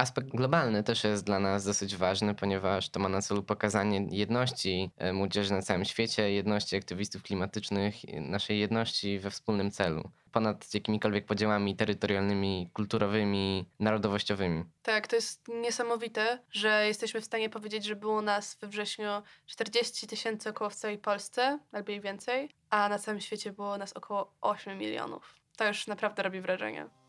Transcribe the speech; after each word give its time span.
Aspekt 0.00 0.28
globalny 0.28 0.82
też 0.82 1.04
jest 1.04 1.24
dla 1.24 1.38
nas 1.38 1.64
dosyć 1.64 1.96
ważny, 1.96 2.34
ponieważ 2.34 2.88
to 2.88 3.00
ma 3.00 3.08
na 3.08 3.22
celu 3.22 3.42
pokazanie 3.42 4.06
jedności 4.10 4.90
e, 4.96 5.12
młodzieży 5.12 5.52
na 5.52 5.62
całym 5.62 5.84
świecie, 5.84 6.32
jedności 6.32 6.76
aktywistów 6.76 7.22
klimatycznych, 7.22 7.94
naszej 8.20 8.58
jedności 8.58 9.18
we 9.18 9.30
wspólnym 9.30 9.70
celu. 9.70 10.10
Ponad 10.32 10.74
jakimikolwiek 10.74 11.26
podziałami 11.26 11.76
terytorialnymi, 11.76 12.70
kulturowymi, 12.72 13.66
narodowościowymi. 13.80 14.64
Tak, 14.82 15.06
to 15.06 15.16
jest 15.16 15.48
niesamowite, 15.48 16.38
że 16.50 16.86
jesteśmy 16.86 17.20
w 17.20 17.24
stanie 17.24 17.50
powiedzieć, 17.50 17.84
że 17.84 17.96
było 17.96 18.22
nas 18.22 18.56
we 18.60 18.68
wrześniu 18.68 19.10
40 19.46 20.06
tysięcy 20.06 20.50
około 20.50 20.70
w 20.70 20.74
całej 20.74 20.98
Polsce, 20.98 21.58
albo 21.72 21.92
i 21.92 22.00
więcej, 22.00 22.50
a 22.70 22.88
na 22.88 22.98
całym 22.98 23.20
świecie 23.20 23.52
było 23.52 23.78
nas 23.78 23.92
około 23.92 24.32
8 24.40 24.78
milionów. 24.78 25.40
To 25.56 25.68
już 25.68 25.86
naprawdę 25.86 26.22
robi 26.22 26.40
wrażenie. 26.40 26.99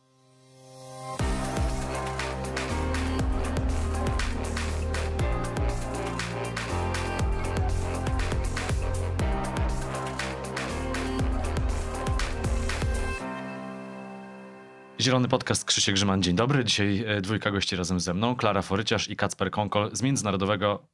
Zielony 15.02 15.28
Podcast 15.28 15.66
Krzysiek 15.66 15.96
Grzyman, 15.96 16.23
dzień 16.23 16.36
dobry. 16.36 16.64
Dzisiaj 16.64 17.04
e, 17.08 17.22
dwójka 17.22 17.52
gości 17.52 17.76
razem 17.76 18.00
ze 18.00 18.14
mną, 18.14 18.36
Klara 18.36 18.62
Foryciarz 18.62 19.10
i 19.10 19.16
Kacper 19.16 19.52
Konkol 19.52 19.90
z 19.96 20.02
Międzynarodowego, 20.02 20.88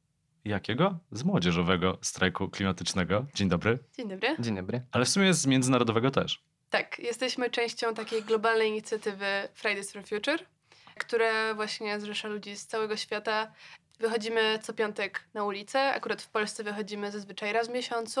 jakiego? 0.44 0.98
Z 1.12 1.24
Młodzieżowego 1.24 1.98
Strajku 2.02 2.48
Klimatycznego. 2.48 3.26
Dzień 3.34 3.48
dobry. 3.48 3.78
Dzień 3.96 4.08
dobry. 4.08 4.36
Dzień 4.38 4.56
dobry. 4.56 4.82
Ale 4.92 5.04
w 5.04 5.08
sumie 5.08 5.34
z 5.34 5.46
Międzynarodowego 5.46 6.10
też. 6.10 6.42
Tak, 6.70 6.98
jesteśmy 6.98 7.50
częścią 7.50 7.94
takiej 7.94 8.22
globalnej 8.22 8.68
inicjatywy 8.68 9.26
Fridays 9.54 9.92
for 9.92 10.02
Future, 10.02 10.38
która 10.98 11.54
właśnie 11.54 12.00
zrzesza 12.00 12.28
ludzi 12.28 12.56
z 12.56 12.66
całego 12.66 12.96
świata. 12.96 13.52
Wychodzimy 14.00 14.58
co 14.62 14.72
piątek 14.72 15.24
na 15.34 15.44
ulicę, 15.44 15.94
akurat 15.94 16.22
w 16.22 16.30
Polsce 16.30 16.64
wychodzimy 16.64 17.10
zazwyczaj 17.10 17.52
raz 17.52 17.68
w 17.68 17.72
miesiącu, 17.72 18.20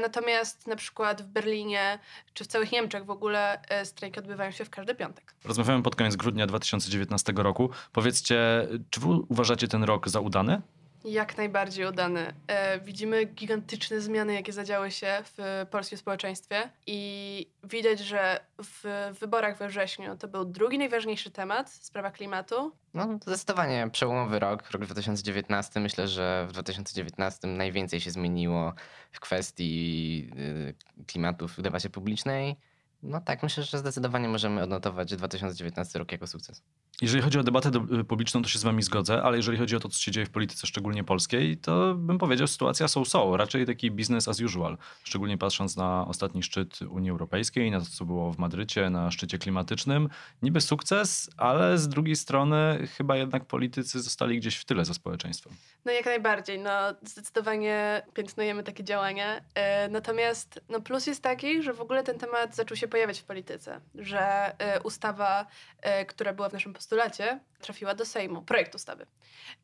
natomiast 0.00 0.66
na 0.66 0.76
przykład 0.76 1.22
w 1.22 1.26
Berlinie 1.26 1.98
czy 2.34 2.44
w 2.44 2.46
całych 2.46 2.72
Niemczech 2.72 3.04
w 3.04 3.10
ogóle 3.10 3.62
e, 3.68 3.84
strajki 3.84 4.18
odbywają 4.18 4.50
się 4.50 4.64
w 4.64 4.70
każdy 4.70 4.94
piątek. 4.94 5.34
Rozmawiamy 5.44 5.82
pod 5.82 5.96
koniec 5.96 6.16
grudnia 6.16 6.46
2019 6.46 7.32
roku. 7.36 7.70
Powiedzcie, 7.92 8.68
czy 8.90 9.00
wy 9.00 9.06
uważacie 9.06 9.68
ten 9.68 9.84
rok 9.84 10.08
za 10.08 10.20
udany? 10.20 10.62
Jak 11.04 11.36
najbardziej 11.36 11.86
udany. 11.86 12.34
E, 12.46 12.80
widzimy 12.80 13.24
gigantyczne 13.24 14.00
zmiany, 14.00 14.34
jakie 14.34 14.52
zadziały 14.52 14.90
się 14.90 15.22
w 15.22 15.66
polskim 15.70 15.98
społeczeństwie 15.98 16.70
i 16.86 17.50
widać, 17.64 18.00
że 18.00 18.40
w 18.58 19.12
wyborach 19.20 19.58
we 19.58 19.68
wrześniu 19.68 20.16
to 20.16 20.28
był 20.28 20.44
drugi 20.44 20.78
najważniejszy 20.78 21.30
temat, 21.30 21.70
sprawa 21.70 22.10
klimatu. 22.10 22.72
No, 22.94 23.18
zdecydowanie 23.22 23.88
przełomowy 23.92 24.38
rok, 24.38 24.70
rok 24.70 24.84
2019. 24.84 25.80
Myślę, 25.80 26.08
że 26.08 26.46
w 26.48 26.52
2019 26.52 27.48
najwięcej 27.48 28.00
się 28.00 28.10
zmieniło 28.10 28.72
w 29.12 29.20
kwestii 29.20 30.30
y, 30.38 30.74
klimatu 31.06 31.48
w 31.48 31.60
debacie 31.60 31.90
publicznej. 31.90 32.56
No 33.04 33.20
tak, 33.20 33.42
myślę, 33.42 33.62
że 33.62 33.78
zdecydowanie 33.78 34.28
możemy 34.28 34.62
odnotować 34.62 35.16
2019 35.16 35.98
rok 35.98 36.12
jako 36.12 36.26
sukces. 36.26 36.62
Jeżeli 37.02 37.22
chodzi 37.22 37.38
o 37.38 37.42
debatę 37.42 37.70
y, 38.00 38.04
publiczną, 38.04 38.42
to 38.42 38.48
się 38.48 38.58
z 38.58 38.62
wami 38.62 38.82
zgodzę, 38.82 39.22
ale 39.22 39.36
jeżeli 39.36 39.58
chodzi 39.58 39.76
o 39.76 39.80
to, 39.80 39.88
co 39.88 39.98
się 39.98 40.12
dzieje 40.12 40.26
w 40.26 40.30
polityce, 40.30 40.66
szczególnie 40.66 41.04
polskiej, 41.04 41.56
to 41.56 41.94
bym 41.94 42.18
powiedział, 42.18 42.46
sytuacja 42.46 42.88
są 42.88 43.04
są. 43.04 43.36
Raczej 43.36 43.66
taki 43.66 43.90
business 43.90 44.28
as 44.28 44.40
usual. 44.40 44.78
Szczególnie 45.04 45.38
patrząc 45.38 45.76
na 45.76 46.06
ostatni 46.06 46.42
szczyt 46.42 46.82
Unii 46.82 47.10
Europejskiej, 47.10 47.70
na 47.70 47.80
to, 47.80 47.86
co 47.86 48.04
było 48.04 48.32
w 48.32 48.38
Madrycie, 48.38 48.90
na 48.90 49.10
szczycie 49.10 49.38
klimatycznym. 49.38 50.08
Niby 50.42 50.60
sukces, 50.60 51.30
ale 51.36 51.78
z 51.78 51.88
drugiej 51.88 52.16
strony 52.16 52.88
chyba 52.96 53.16
jednak 53.16 53.44
politycy 53.44 54.00
zostali 54.00 54.38
gdzieś 54.38 54.56
w 54.56 54.64
tyle 54.64 54.84
za 54.84 54.94
społeczeństwem. 54.94 55.52
No 55.84 55.92
jak 55.92 56.06
najbardziej. 56.06 56.58
No, 56.58 56.70
zdecydowanie 57.02 58.02
piętnujemy 58.14 58.62
takie 58.62 58.84
działania. 58.84 59.40
E, 59.54 59.88
natomiast 59.88 60.60
no, 60.68 60.80
plus 60.80 61.06
jest 61.06 61.22
taki, 61.22 61.62
że 61.62 61.72
w 61.72 61.80
ogóle 61.80 62.02
ten 62.02 62.18
temat 62.18 62.56
zaczął 62.56 62.76
się 62.76 62.88
pojawiać 62.94 63.20
w 63.20 63.24
polityce. 63.24 63.80
Że 63.94 64.54
e, 64.58 64.82
ustawa, 64.82 65.46
e, 65.82 66.06
która 66.06 66.32
była 66.32 66.48
w 66.48 66.52
naszym 66.52 66.72
postulacie 66.72 67.40
trafiła 67.60 67.94
do 67.94 68.04
Sejmu, 68.04 68.42
projekt 68.42 68.74
ustawy. 68.74 69.06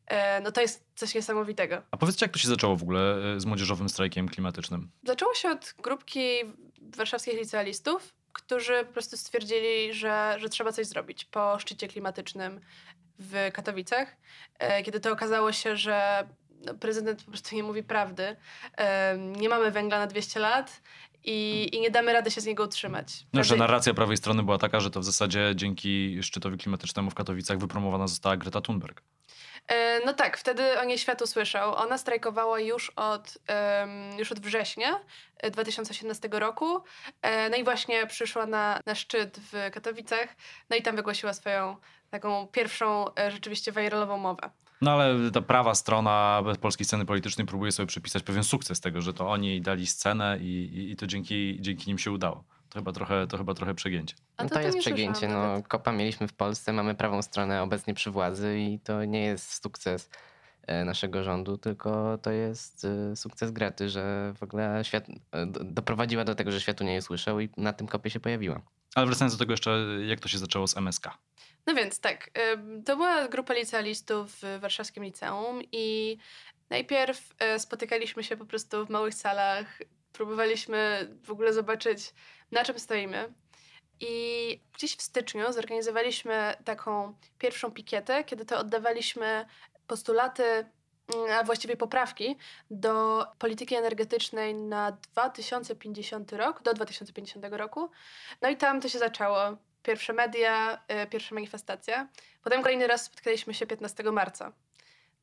E, 0.07 0.41
no 0.41 0.51
to 0.51 0.61
jest 0.61 0.85
coś 0.95 1.15
niesamowitego. 1.15 1.81
A 1.91 1.97
powiedzcie, 1.97 2.25
jak 2.25 2.33
to 2.33 2.39
się 2.39 2.47
zaczęło 2.47 2.75
w 2.75 2.83
ogóle 2.83 3.15
z 3.37 3.45
młodzieżowym 3.45 3.89
strajkiem 3.89 4.29
klimatycznym? 4.29 4.91
Zaczęło 5.03 5.33
się 5.33 5.49
od 5.49 5.73
grupki 5.77 6.29
warszawskich 6.81 7.33
licealistów, 7.33 8.13
którzy 8.33 8.85
po 8.85 8.93
prostu 8.93 9.17
stwierdzili, 9.17 9.93
że, 9.93 10.35
że 10.39 10.49
trzeba 10.49 10.71
coś 10.71 10.85
zrobić 10.85 11.25
po 11.25 11.59
szczycie 11.59 11.87
klimatycznym 11.87 12.61
w 13.19 13.49
Katowicach, 13.53 14.15
kiedy 14.85 14.99
to 14.99 15.11
okazało 15.11 15.51
się, 15.51 15.75
że 15.77 16.27
no, 16.65 16.73
prezydent 16.73 17.23
po 17.23 17.31
prostu 17.31 17.55
nie 17.55 17.63
mówi 17.63 17.83
prawdy. 17.83 18.35
Nie 19.17 19.49
mamy 19.49 19.71
węgla 19.71 19.99
na 19.99 20.07
200 20.07 20.39
lat 20.39 20.81
i, 21.23 21.69
i 21.73 21.81
nie 21.81 21.91
damy 21.91 22.13
rady 22.13 22.31
się 22.31 22.41
z 22.41 22.45
niego 22.45 22.63
utrzymać. 22.63 23.25
No, 23.33 23.43
że 23.43 23.55
narracja 23.55 23.93
prawej 23.93 24.17
strony 24.17 24.43
była 24.43 24.57
taka, 24.57 24.79
że 24.79 24.89
to 24.91 24.99
w 24.99 25.03
zasadzie 25.03 25.51
dzięki 25.55 26.23
szczytowi 26.23 26.57
klimatycznemu 26.57 27.09
w 27.09 27.15
Katowicach 27.15 27.57
wypromowana 27.57 28.07
została 28.07 28.37
Greta 28.37 28.61
Thunberg. 28.61 29.01
E, 29.67 30.05
no 30.05 30.13
tak, 30.13 30.37
wtedy 30.37 30.79
o 30.79 30.83
niej 30.83 30.97
świat 30.97 31.21
usłyszał. 31.21 31.75
Ona 31.75 31.97
strajkowała 31.97 32.59
już 32.59 32.89
od, 32.95 33.37
um, 33.49 34.19
już 34.19 34.31
od 34.31 34.39
września 34.39 34.99
2018 35.51 36.29
e, 36.33 36.39
roku. 36.39 36.83
E, 37.21 37.49
no 37.49 37.57
i 37.57 37.63
właśnie 37.63 38.07
przyszła 38.07 38.45
na, 38.45 38.79
na 38.85 38.95
szczyt 38.95 39.39
w 39.51 39.71
Katowicach, 39.73 40.35
no 40.69 40.75
i 40.75 40.81
tam 40.81 40.95
wygłosiła 40.95 41.33
swoją 41.33 41.77
taką 42.09 42.47
pierwszą 42.47 43.05
rzeczywiście 43.29 43.71
viralową 43.71 44.17
mowę. 44.17 44.49
No 44.81 44.91
ale 44.91 45.31
ta 45.31 45.41
prawa 45.41 45.75
strona 45.75 46.43
polskiej 46.61 46.85
sceny 46.85 47.05
politycznej 47.05 47.47
próbuje 47.47 47.71
sobie 47.71 47.87
przypisać 47.87 48.23
pewien 48.23 48.43
sukces 48.43 48.79
tego, 48.79 49.01
że 49.01 49.13
to 49.13 49.29
oni 49.29 49.61
dali 49.61 49.87
scenę 49.87 50.37
i, 50.41 50.45
i, 50.45 50.91
i 50.91 50.95
to 50.95 51.07
dzięki, 51.07 51.57
dzięki 51.61 51.87
nim 51.87 51.97
się 51.97 52.11
udało. 52.11 52.43
To 52.69 52.79
chyba 52.79 52.91
trochę, 52.91 53.27
to 53.27 53.37
chyba 53.37 53.53
trochę 53.53 53.73
przegięcie. 53.75 54.15
No 54.39 54.49
to, 54.49 54.55
to 54.55 54.61
jest 54.61 54.77
przegięcie. 54.77 55.27
No, 55.27 55.63
kopa 55.67 55.91
mieliśmy 55.91 56.27
w 56.27 56.33
Polsce, 56.33 56.73
mamy 56.73 56.95
prawą 56.95 57.21
stronę 57.21 57.61
obecnie 57.61 57.93
przy 57.93 58.11
władzy 58.11 58.59
i 58.59 58.79
to 58.79 59.05
nie 59.05 59.23
jest 59.23 59.63
sukces 59.63 60.09
e, 60.67 60.85
naszego 60.85 61.23
rządu, 61.23 61.57
tylko 61.57 62.17
to 62.17 62.31
jest 62.31 62.85
e, 62.85 63.15
sukces 63.15 63.51
Grety, 63.51 63.89
że 63.89 64.33
w 64.37 64.43
ogóle 64.43 64.79
świat 64.83 65.07
e, 65.31 65.45
doprowadziła 65.47 66.23
do 66.23 66.35
tego, 66.35 66.51
że 66.51 66.61
światu 66.61 66.83
nie 66.83 66.97
usłyszał 66.97 67.39
i 67.39 67.49
na 67.57 67.73
tym 67.73 67.87
kopie 67.87 68.09
się 68.09 68.19
pojawiła. 68.19 68.61
Ale 68.95 69.05
wracając 69.05 69.33
do 69.33 69.39
tego 69.39 69.53
jeszcze, 69.53 69.87
jak 70.07 70.19
to 70.19 70.27
się 70.27 70.37
zaczęło 70.37 70.67
z 70.67 70.77
MSK? 70.77 71.09
No 71.67 71.73
więc 71.73 71.99
tak, 71.99 72.29
to 72.85 72.95
była 72.95 73.27
grupa 73.27 73.53
licealistów 73.53 74.35
w 74.41 74.59
warszawskim 74.59 75.03
liceum 75.03 75.61
i 75.71 76.17
najpierw 76.69 77.33
spotykaliśmy 77.57 78.23
się 78.23 78.37
po 78.37 78.45
prostu 78.45 78.85
w 78.85 78.89
małych 78.89 79.13
salach, 79.13 79.79
próbowaliśmy 80.13 81.07
w 81.23 81.31
ogóle 81.31 81.53
zobaczyć, 81.53 82.13
na 82.51 82.63
czym 82.63 82.79
stoimy. 82.79 83.33
I 83.99 84.59
gdzieś 84.73 84.95
w 84.95 85.01
styczniu 85.01 85.53
zorganizowaliśmy 85.53 86.55
taką 86.65 87.15
pierwszą 87.37 87.71
pikietę, 87.71 88.23
kiedy 88.23 88.45
to 88.45 88.59
oddawaliśmy 88.59 89.45
postulaty, 89.87 90.65
a 91.39 91.43
właściwie 91.43 91.77
poprawki 91.77 92.37
do 92.71 93.25
polityki 93.39 93.75
energetycznej 93.75 94.55
na 94.55 94.91
2050 94.91 96.33
rok, 96.33 96.61
do 96.63 96.73
2050 96.73 97.45
roku. 97.51 97.89
No 98.41 98.49
i 98.49 98.57
tam 98.57 98.81
to 98.81 98.89
się 98.89 98.99
zaczęło. 98.99 99.57
Pierwsze 99.83 100.13
media, 100.13 100.81
y, 101.03 101.07
pierwsza 101.07 101.35
manifestacja. 101.35 102.07
Potem 102.43 102.61
kolejny 102.61 102.87
raz 102.87 103.05
spotkaliśmy 103.05 103.53
się 103.53 103.67
15 103.67 104.11
marca. 104.11 104.51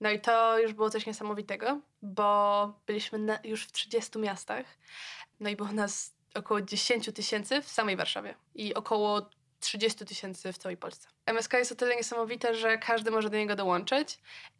No 0.00 0.10
i 0.10 0.20
to 0.20 0.58
już 0.58 0.72
było 0.72 0.90
coś 0.90 1.06
niesamowitego, 1.06 1.80
bo 2.02 2.72
byliśmy 2.86 3.18
na, 3.18 3.38
już 3.44 3.64
w 3.64 3.72
30 3.72 4.18
miastach. 4.18 4.66
No 5.40 5.50
i 5.50 5.56
było 5.56 5.72
nas 5.72 6.14
około 6.34 6.60
10 6.60 7.10
tysięcy 7.14 7.62
w 7.62 7.68
samej 7.68 7.96
Warszawie 7.96 8.34
i 8.54 8.74
około 8.74 9.30
30 9.60 10.04
tysięcy 10.04 10.52
w 10.52 10.58
całej 10.58 10.76
Polsce. 10.76 11.08
MSK 11.26 11.52
jest 11.52 11.72
o 11.72 11.74
tyle 11.74 11.96
niesamowite, 11.96 12.54
że 12.54 12.78
każdy 12.78 13.10
może 13.10 13.30
do 13.30 13.36
niego 13.36 13.56
dołączyć 13.56 14.18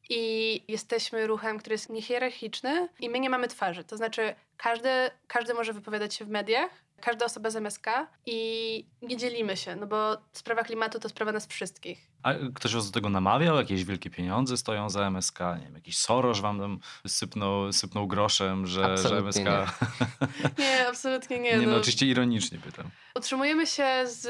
i 0.09 0.63
jesteśmy 0.69 1.27
ruchem, 1.27 1.59
który 1.59 1.75
jest 1.75 1.89
niehierarchiczny 1.89 2.89
i 3.01 3.11
my 3.11 3.21
nie 3.21 3.31
mamy 3.31 3.49
twarzy. 3.49 3.85
To 3.85 3.97
znaczy 3.97 4.35
każdy, 4.57 4.89
każdy 5.27 5.55
może 5.55 5.73
wypowiadać 5.73 6.15
się 6.15 6.25
w 6.25 6.29
mediach, 6.29 6.71
każda 7.01 7.25
osoba 7.25 7.51
z 7.51 7.57
MSK 7.57 7.87
i 8.27 8.87
nie 9.03 9.17
dzielimy 9.17 9.57
się, 9.57 9.77
no 9.77 9.87
bo 9.87 10.17
sprawa 10.33 10.65
klimatu 10.65 10.99
to 10.99 11.09
sprawa 11.09 11.33
nas 11.33 11.47
wszystkich. 11.47 12.11
A 12.23 12.35
ktoś 12.55 12.75
was 12.75 12.87
do 12.87 12.93
tego 12.93 13.09
namawiał? 13.09 13.57
Jakieś 13.57 13.85
wielkie 13.85 14.11
pieniądze 14.11 14.57
stoją 14.57 14.91
za 14.91 15.07
MSK? 15.07 15.39
Nie 15.41 15.65
wiem, 15.65 15.75
jakiś 15.75 15.99
Soros 15.99 16.41
wam 16.41 16.61
tam 16.61 16.81
sypnął, 17.07 17.73
sypnął 17.73 18.07
groszem, 18.07 18.67
że, 18.67 18.99
że 18.99 19.19
MSK... 19.19 19.45
Nie. 19.45 19.67
nie, 20.65 20.89
absolutnie 20.89 21.39
nie. 21.39 21.59
Nie, 21.59 21.67
no, 21.67 21.73
no 21.73 21.79
oczywiście 21.79 22.07
ironicznie 22.07 22.59
pytam. 22.59 22.91
Utrzymujemy 23.15 23.67
się 23.67 23.87
z 24.07 24.27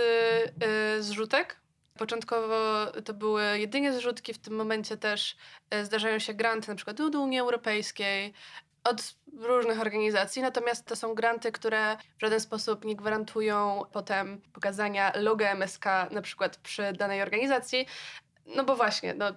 y, 0.97 1.03
zrzutek, 1.03 1.61
Początkowo 1.99 2.87
to 3.05 3.15
były 3.15 3.59
jedynie 3.59 3.93
zrzutki, 3.93 4.35
w 4.35 4.39
tym 4.39 4.55
momencie 4.55 4.97
też 4.97 5.37
y, 5.75 5.85
zdarzają 5.85 6.19
się 6.19 6.35
granty 6.35 6.69
na 6.69 6.75
przykład 6.75 6.97
do 6.97 7.21
Unii 7.21 7.39
Europejskiej, 7.39 8.33
od 8.89 9.15
różnych 9.39 9.81
organizacji, 9.81 10.43
natomiast 10.43 10.87
to 10.87 10.97
są 10.97 11.15
granty, 11.15 11.53
które 11.53 11.97
w 12.19 12.21
żaden 12.21 12.41
sposób 12.41 12.85
nie 12.85 12.97
gwarantują 12.97 13.83
potem 13.93 14.41
pokazania 14.53 15.13
logo 15.17 15.45
MSK 15.45 15.85
na 16.11 16.23
przykład 16.23 16.57
przy 16.57 16.93
danej 16.93 17.23
organizacji. 17.23 17.87
No 18.57 18.65
bo 18.65 18.77
właśnie, 18.77 19.15
no 19.15 19.33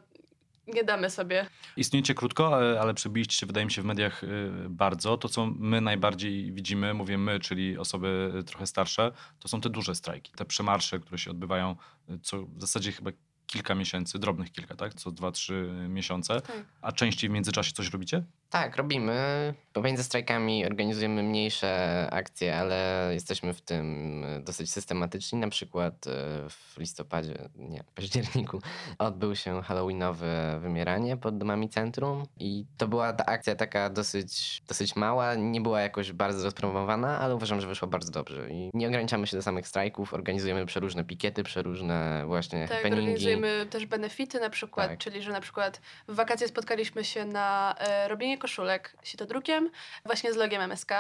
nie 0.68 0.84
damy 0.84 1.10
sobie. 1.10 1.48
Istniejecie 1.78 2.14
krótko, 2.14 2.74
e, 2.74 2.82
ale 2.82 2.94
przebiliście 2.94 3.36
się, 3.36 3.46
wydaje 3.46 3.66
mi 3.66 3.72
się, 3.72 3.82
w 3.82 3.86
mediach 3.86 4.24
e, 4.24 4.28
bardzo. 4.70 5.18
To, 5.18 5.30
co 5.30 5.46
my 5.46 5.82
najbardziej 5.82 6.52
widzimy, 6.52 6.94
mówię 6.94 7.18
my, 7.18 7.40
czyli 7.40 7.78
osoby 7.78 8.34
trochę 8.46 8.68
starsze, 8.68 9.12
to 9.40 9.48
są 9.48 9.62
te 9.62 9.70
duże 9.70 9.96
strajki, 9.96 10.32
te 10.32 10.46
przemarsze, 10.46 11.00
które 11.00 11.18
się 11.18 11.32
odbywają 11.32 11.76
e, 12.10 12.18
co 12.22 12.46
w 12.46 12.62
zasadzie 12.62 12.92
chyba 12.92 13.12
kilka 13.48 13.76
miesięcy, 13.76 14.20
drobnych 14.20 14.52
kilka, 14.52 14.76
tak? 14.76 14.94
Co 14.94 15.12
dwa, 15.12 15.32
trzy 15.32 15.70
miesiące. 15.90 16.42
Tak. 16.42 16.66
A 16.82 16.92
częściej 16.92 17.30
w 17.30 17.34
międzyczasie 17.34 17.72
coś 17.72 17.90
robicie? 17.90 18.24
Tak, 18.52 18.76
robimy. 18.76 19.54
Pomiędzy 19.74 20.04
strajkami 20.04 20.66
organizujemy 20.66 21.24
mniejsze 21.24 22.08
akcje, 22.12 22.58
ale 22.58 23.10
jesteśmy 23.14 23.54
w 23.54 23.62
tym 23.62 24.26
dosyć 24.44 24.72
systematyczni. 24.72 25.40
Na 25.40 25.50
przykład 25.50 25.94
e, 26.08 26.10
w 26.50 26.78
listopadzie, 26.78 27.50
nie, 27.56 27.84
w 27.84 27.92
październiku 27.92 28.62
odbył 29.00 29.36
się 29.36 29.62
halloweenowe 29.62 30.60
wymieranie 30.62 31.18
pod 31.18 31.38
domami 31.38 31.70
centrum 31.70 32.26
i 32.40 32.66
to 32.78 32.88
była 32.88 33.14
ta 33.14 33.26
akcja 33.26 33.56
taka 33.56 33.90
dosyć, 33.90 34.62
dosyć 34.68 34.96
mała, 34.96 35.36
nie 35.36 35.62
była 35.62 35.82
jakoś 35.82 36.12
bardzo 36.12 36.44
rozpromowana, 36.44 37.20
ale 37.20 37.36
uważam, 37.36 37.62
że 37.62 37.68
wyszła 37.68 37.88
bardzo 37.88 38.12
dobrze. 38.12 38.50
I 38.50 38.70
nie 38.74 38.88
ograniczamy 38.88 39.28
się 39.28 39.38
do 39.38 39.44
samych 39.44 39.68
strajków, 39.68 40.14
organizujemy 40.14 40.66
przeróżne 40.66 41.04
pikiety, 41.04 41.44
przeróżne 41.44 42.24
właśnie 42.26 42.68
Tak, 42.68 42.78
happeningi. 42.78 43.00
organizujemy 43.02 43.66
też 43.70 43.86
benefity 43.86 44.40
na 44.40 44.50
przykład, 44.50 44.90
Tak. 44.90 45.00
czyli 45.00 45.22
że 45.22 45.32
na 45.32 45.42
przykład 45.42 45.82
w 46.08 46.16
wakacje 46.16 46.48
spotkaliśmy 46.48 47.04
się 47.04 47.26
na 47.26 47.76
e, 47.78 48.08
robienie 48.08 48.38
koszulek 48.42 48.96
sitodrukiem, 49.04 49.70
właśnie 50.06 50.34
z 50.34 50.36
logiem 50.36 50.62
MSK. 50.62 50.92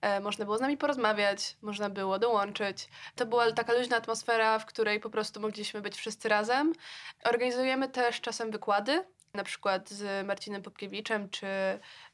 E, 0.00 0.20
można 0.20 0.44
było 0.44 0.58
z 0.58 0.60
nami 0.60 0.76
porozmawiać, 0.76 1.56
można 1.62 1.90
było 1.90 2.18
dołączyć. 2.18 2.88
To 3.16 3.26
była 3.26 3.52
taka 3.52 3.72
luźna 3.72 3.96
atmosfera, 3.96 4.58
w 4.58 4.66
której 4.66 5.00
po 5.00 5.10
prostu 5.10 5.40
mogliśmy 5.40 5.80
być 5.80 5.96
wszyscy 5.96 6.28
razem. 6.28 6.72
Organizujemy 7.24 7.88
też 7.88 8.20
czasem 8.20 8.50
wykłady, 8.50 9.04
na 9.34 9.44
przykład 9.44 9.90
z 9.90 10.26
Marcinem 10.26 10.62
Popkiewiczem 10.62 11.28
czy 11.30 11.46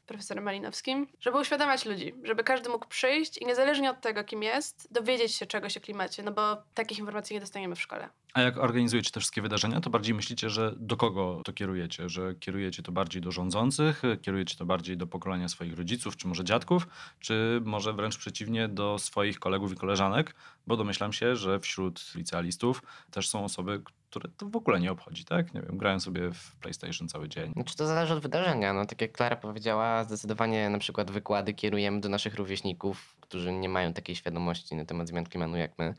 profesorem 0.09 0.43
Malinowskim, 0.43 1.07
żeby 1.19 1.39
uświadamiać 1.39 1.85
ludzi, 1.85 2.13
żeby 2.23 2.43
każdy 2.43 2.69
mógł 2.69 2.87
przyjść 2.87 3.37
i 3.37 3.45
niezależnie 3.45 3.91
od 3.91 4.01
tego, 4.01 4.23
kim 4.23 4.43
jest, 4.43 4.87
dowiedzieć 4.91 5.35
się 5.35 5.45
czegoś 5.45 5.77
o 5.77 5.81
klimacie, 5.81 6.23
no 6.23 6.31
bo 6.31 6.57
takich 6.73 6.99
informacji 6.99 7.33
nie 7.33 7.39
dostaniemy 7.39 7.75
w 7.75 7.81
szkole. 7.81 8.09
A 8.33 8.41
jak 8.41 8.57
organizujecie 8.57 9.11
te 9.11 9.19
wszystkie 9.19 9.41
wydarzenia, 9.41 9.81
to 9.81 9.89
bardziej 9.89 10.15
myślicie, 10.15 10.49
że 10.49 10.73
do 10.77 10.97
kogo 10.97 11.41
to 11.45 11.53
kierujecie? 11.53 12.09
Że 12.09 12.35
kierujecie 12.35 12.83
to 12.83 12.91
bardziej 12.91 13.21
do 13.21 13.31
rządzących, 13.31 14.01
kierujecie 14.21 14.55
to 14.55 14.65
bardziej 14.65 14.97
do 14.97 15.07
pokolenia 15.07 15.49
swoich 15.49 15.77
rodziców, 15.77 16.17
czy 16.17 16.27
może 16.27 16.43
dziadków, 16.43 16.87
czy 17.19 17.61
może 17.65 17.93
wręcz 17.93 18.17
przeciwnie 18.17 18.67
do 18.67 18.99
swoich 18.99 19.39
kolegów 19.39 19.71
i 19.71 19.75
koleżanek? 19.75 20.35
Bo 20.67 20.77
domyślam 20.77 21.13
się, 21.13 21.35
że 21.35 21.59
wśród 21.59 22.15
licealistów 22.15 22.81
też 23.11 23.29
są 23.29 23.43
osoby, 23.43 23.81
które 24.09 24.29
to 24.37 24.45
w 24.45 24.55
ogóle 24.55 24.79
nie 24.79 24.91
obchodzi, 24.91 25.25
tak? 25.25 25.53
Nie 25.53 25.61
wiem, 25.61 25.77
grają 25.77 25.99
sobie 25.99 26.31
w 26.31 26.55
PlayStation 26.55 27.07
cały 27.07 27.29
dzień. 27.29 27.53
Znaczy 27.53 27.75
to 27.75 27.87
zależy 27.87 28.13
od 28.13 28.19
wydarzenia. 28.19 28.73
No, 28.73 28.85
tak 28.85 29.01
jak 29.01 29.11
Klara 29.11 29.35
powiedziała, 29.35 30.03
zdecydowanie 30.03 30.69
na 30.69 30.79
przykład 30.79 31.11
wykłady 31.11 31.53
kierujemy 31.53 32.01
do 32.01 32.09
naszych 32.09 32.35
rówieśników, 32.35 33.15
którzy 33.19 33.53
nie 33.53 33.69
mają 33.69 33.93
takiej 33.93 34.15
świadomości 34.15 34.75
na 34.75 34.85
temat 34.85 35.07
zmian 35.07 35.25
klimatu 35.25 35.55
jak 35.55 35.79
my. 35.79 35.93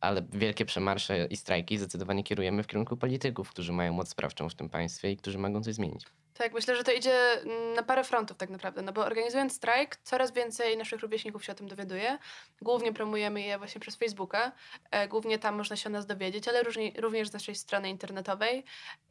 Ale 0.00 0.22
wielkie 0.32 0.64
przemarsze 0.64 1.26
i 1.26 1.36
strajki 1.36 1.78
zdecydowanie 1.78 2.24
kierujemy 2.24 2.62
w 2.62 2.66
kierunku 2.66 2.96
polityków, 2.96 3.50
którzy 3.50 3.72
mają 3.72 3.92
moc 3.92 4.08
sprawczą 4.08 4.48
w 4.48 4.54
tym 4.54 4.68
państwie 4.68 5.12
i 5.12 5.16
którzy 5.16 5.38
mogą 5.38 5.62
coś 5.62 5.74
zmienić. 5.74 6.06
Tak, 6.38 6.52
myślę, 6.52 6.76
że 6.76 6.84
to 6.84 6.92
idzie 6.92 7.42
mm, 7.42 7.74
na 7.74 7.82
parę 7.82 8.04
frontów 8.04 8.36
tak 8.36 8.50
naprawdę, 8.50 8.82
no 8.82 8.92
bo 8.92 9.04
organizując 9.04 9.52
strajk, 9.52 9.96
coraz 9.96 10.32
więcej 10.32 10.76
naszych 10.76 11.00
rówieśników 11.00 11.44
się 11.44 11.52
o 11.52 11.54
tym 11.54 11.68
dowiaduje. 11.68 12.18
Głównie 12.62 12.92
promujemy 12.92 13.40
je 13.40 13.58
właśnie 13.58 13.80
przez 13.80 13.96
Facebooka, 13.96 14.52
e, 14.90 15.08
głównie 15.08 15.38
tam 15.38 15.56
można 15.56 15.76
się 15.76 15.88
o 15.88 15.92
nas 15.92 16.06
dowiedzieć, 16.06 16.48
ale 16.48 16.62
również 16.96 17.28
z 17.28 17.32
naszej 17.32 17.54
strony 17.54 17.90
internetowej. 17.90 18.64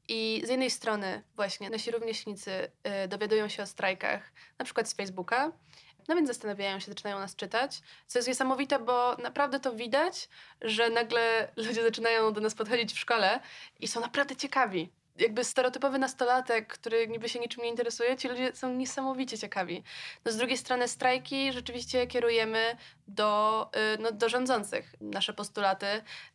I 0.07 0.41
z 0.45 0.49
jednej 0.49 0.71
strony 0.71 1.23
właśnie 1.35 1.69
nasi 1.69 1.91
rówieśnicy 1.91 2.71
e, 2.83 3.07
dowiadują 3.07 3.49
się 3.49 3.63
o 3.63 3.65
strajkach, 3.65 4.31
na 4.59 4.65
przykład 4.65 4.89
z 4.89 4.93
Facebooka, 4.93 5.51
no 6.07 6.15
więc 6.15 6.27
zastanawiają 6.27 6.79
się, 6.79 6.85
zaczynają 6.85 7.19
nas 7.19 7.35
czytać, 7.35 7.81
co 8.07 8.19
jest 8.19 8.27
niesamowite, 8.27 8.79
bo 8.79 9.15
naprawdę 9.15 9.59
to 9.59 9.75
widać, 9.75 10.29
że 10.61 10.89
nagle 10.89 11.51
ludzie 11.55 11.83
zaczynają 11.83 12.33
do 12.33 12.41
nas 12.41 12.55
podchodzić 12.55 12.93
w 12.93 12.99
szkole 12.99 13.39
i 13.79 13.87
są 13.87 13.99
naprawdę 13.99 14.35
ciekawi 14.35 14.91
jakby 15.19 15.43
stereotypowy 15.43 15.99
nastolatek, 15.99 16.67
który 16.67 17.07
niby 17.07 17.29
się 17.29 17.39
niczym 17.39 17.63
nie 17.63 17.69
interesuje, 17.69 18.17
ci 18.17 18.27
ludzie 18.27 18.51
są 18.55 18.73
niesamowicie 18.73 19.37
ciekawi. 19.37 19.83
No 20.25 20.31
z 20.31 20.37
drugiej 20.37 20.57
strony 20.57 20.87
strajki 20.87 21.53
rzeczywiście 21.53 22.07
kierujemy 22.07 22.77
do, 23.07 23.69
y, 23.95 24.01
no, 24.01 24.11
do 24.11 24.29
rządzących 24.29 24.95
nasze 25.01 25.33
postulaty, 25.33 25.87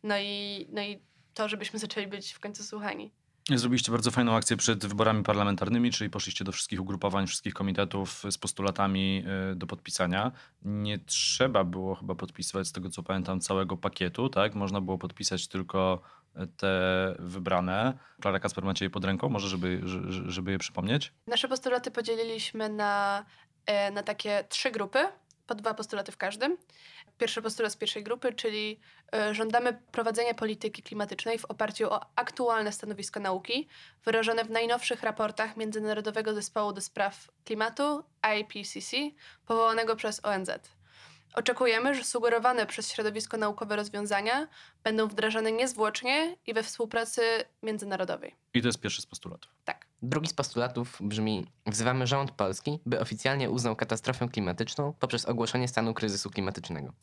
no 0.03 0.17
i, 0.19 0.67
no 0.71 0.81
i 0.81 0.99
to, 1.33 1.49
żebyśmy 1.49 1.79
zaczęli 1.79 2.07
być 2.07 2.33
w 2.33 2.39
końcu 2.39 2.63
słuchani. 2.63 3.11
Zrobiliście 3.49 3.91
bardzo 3.91 4.11
fajną 4.11 4.35
akcję 4.35 4.57
przed 4.57 4.85
wyborami 4.85 5.23
parlamentarnymi, 5.23 5.91
czyli 5.91 6.09
poszliście 6.09 6.43
do 6.43 6.51
wszystkich 6.51 6.81
ugrupowań, 6.81 7.27
wszystkich 7.27 7.53
komitetów 7.53 8.23
z 8.29 8.37
postulatami 8.37 9.23
y, 9.51 9.55
do 9.55 9.67
podpisania. 9.67 10.31
Nie 10.61 10.99
trzeba 10.99 11.63
było 11.63 11.95
chyba 11.95 12.15
podpisywać, 12.15 12.67
z 12.67 12.71
tego 12.71 12.89
co 12.89 13.03
pamiętam, 13.03 13.39
całego 13.39 13.77
pakietu, 13.77 14.29
tak? 14.29 14.55
Można 14.55 14.81
było 14.81 14.97
podpisać 14.97 15.47
tylko 15.47 16.01
te 16.57 17.15
wybrane. 17.19 17.97
Klara 18.21 18.39
Kasper 18.39 18.63
macie 18.63 18.85
je 18.85 18.89
pod 18.89 19.05
ręką, 19.05 19.29
może 19.29 19.47
żeby, 19.47 19.81
żeby, 20.27 20.51
je 20.51 20.57
przypomnieć? 20.57 21.13
Nasze 21.27 21.47
postulaty 21.47 21.91
podzieliliśmy 21.91 22.69
na, 22.69 23.25
e, 23.65 23.91
na 23.91 24.03
takie 24.03 24.43
trzy 24.49 24.71
grupy, 24.71 24.99
po 25.47 25.55
dwa 25.55 25.73
postulaty 25.73 26.11
w 26.11 26.17
każdym. 26.17 26.57
Pierwszy 27.17 27.41
postulat 27.41 27.71
z 27.71 27.75
pierwszej 27.75 28.03
grupy, 28.03 28.33
czyli 28.33 28.79
e, 29.13 29.33
żądamy 29.33 29.81
prowadzenia 29.91 30.33
polityki 30.33 30.83
klimatycznej 30.83 31.39
w 31.39 31.45
oparciu 31.45 31.93
o 31.93 32.01
aktualne 32.15 32.71
stanowisko 32.71 33.19
nauki, 33.19 33.67
wyrażone 34.05 34.45
w 34.45 34.49
najnowszych 34.49 35.03
raportach 35.03 35.57
Międzynarodowego 35.57 36.33
Zespołu 36.33 36.73
do 36.73 36.81
Spraw 36.81 37.27
Klimatu, 37.45 38.03
IPCC, 38.39 38.97
powołanego 39.45 39.95
przez 39.95 40.25
ONZ. 40.25 40.49
Oczekujemy, 41.33 41.95
że 41.95 42.03
sugerowane 42.03 42.65
przez 42.65 42.91
środowisko 42.91 43.37
naukowe 43.37 43.75
rozwiązania 43.75 44.47
będą 44.83 45.07
wdrażane 45.07 45.51
niezwłocznie 45.51 46.35
i 46.47 46.53
we 46.53 46.63
współpracy 46.63 47.21
międzynarodowej. 47.63 48.35
I 48.53 48.61
to 48.61 48.67
jest 48.67 48.79
pierwszy 48.79 49.01
z 49.01 49.05
postulatów. 49.05 49.51
Tak. 49.65 49.85
Drugi 50.01 50.27
z 50.27 50.33
postulatów 50.33 50.97
brzmi: 51.01 51.45
Wzywamy 51.65 52.07
rząd 52.07 52.31
polski, 52.31 52.79
by 52.85 52.99
oficjalnie 52.99 53.49
uznał 53.49 53.75
katastrofę 53.75 54.27
klimatyczną 54.29 54.93
poprzez 54.99 55.25
ogłoszenie 55.25 55.67
stanu 55.67 55.93
kryzysu 55.93 56.29
klimatycznego. 56.29 56.93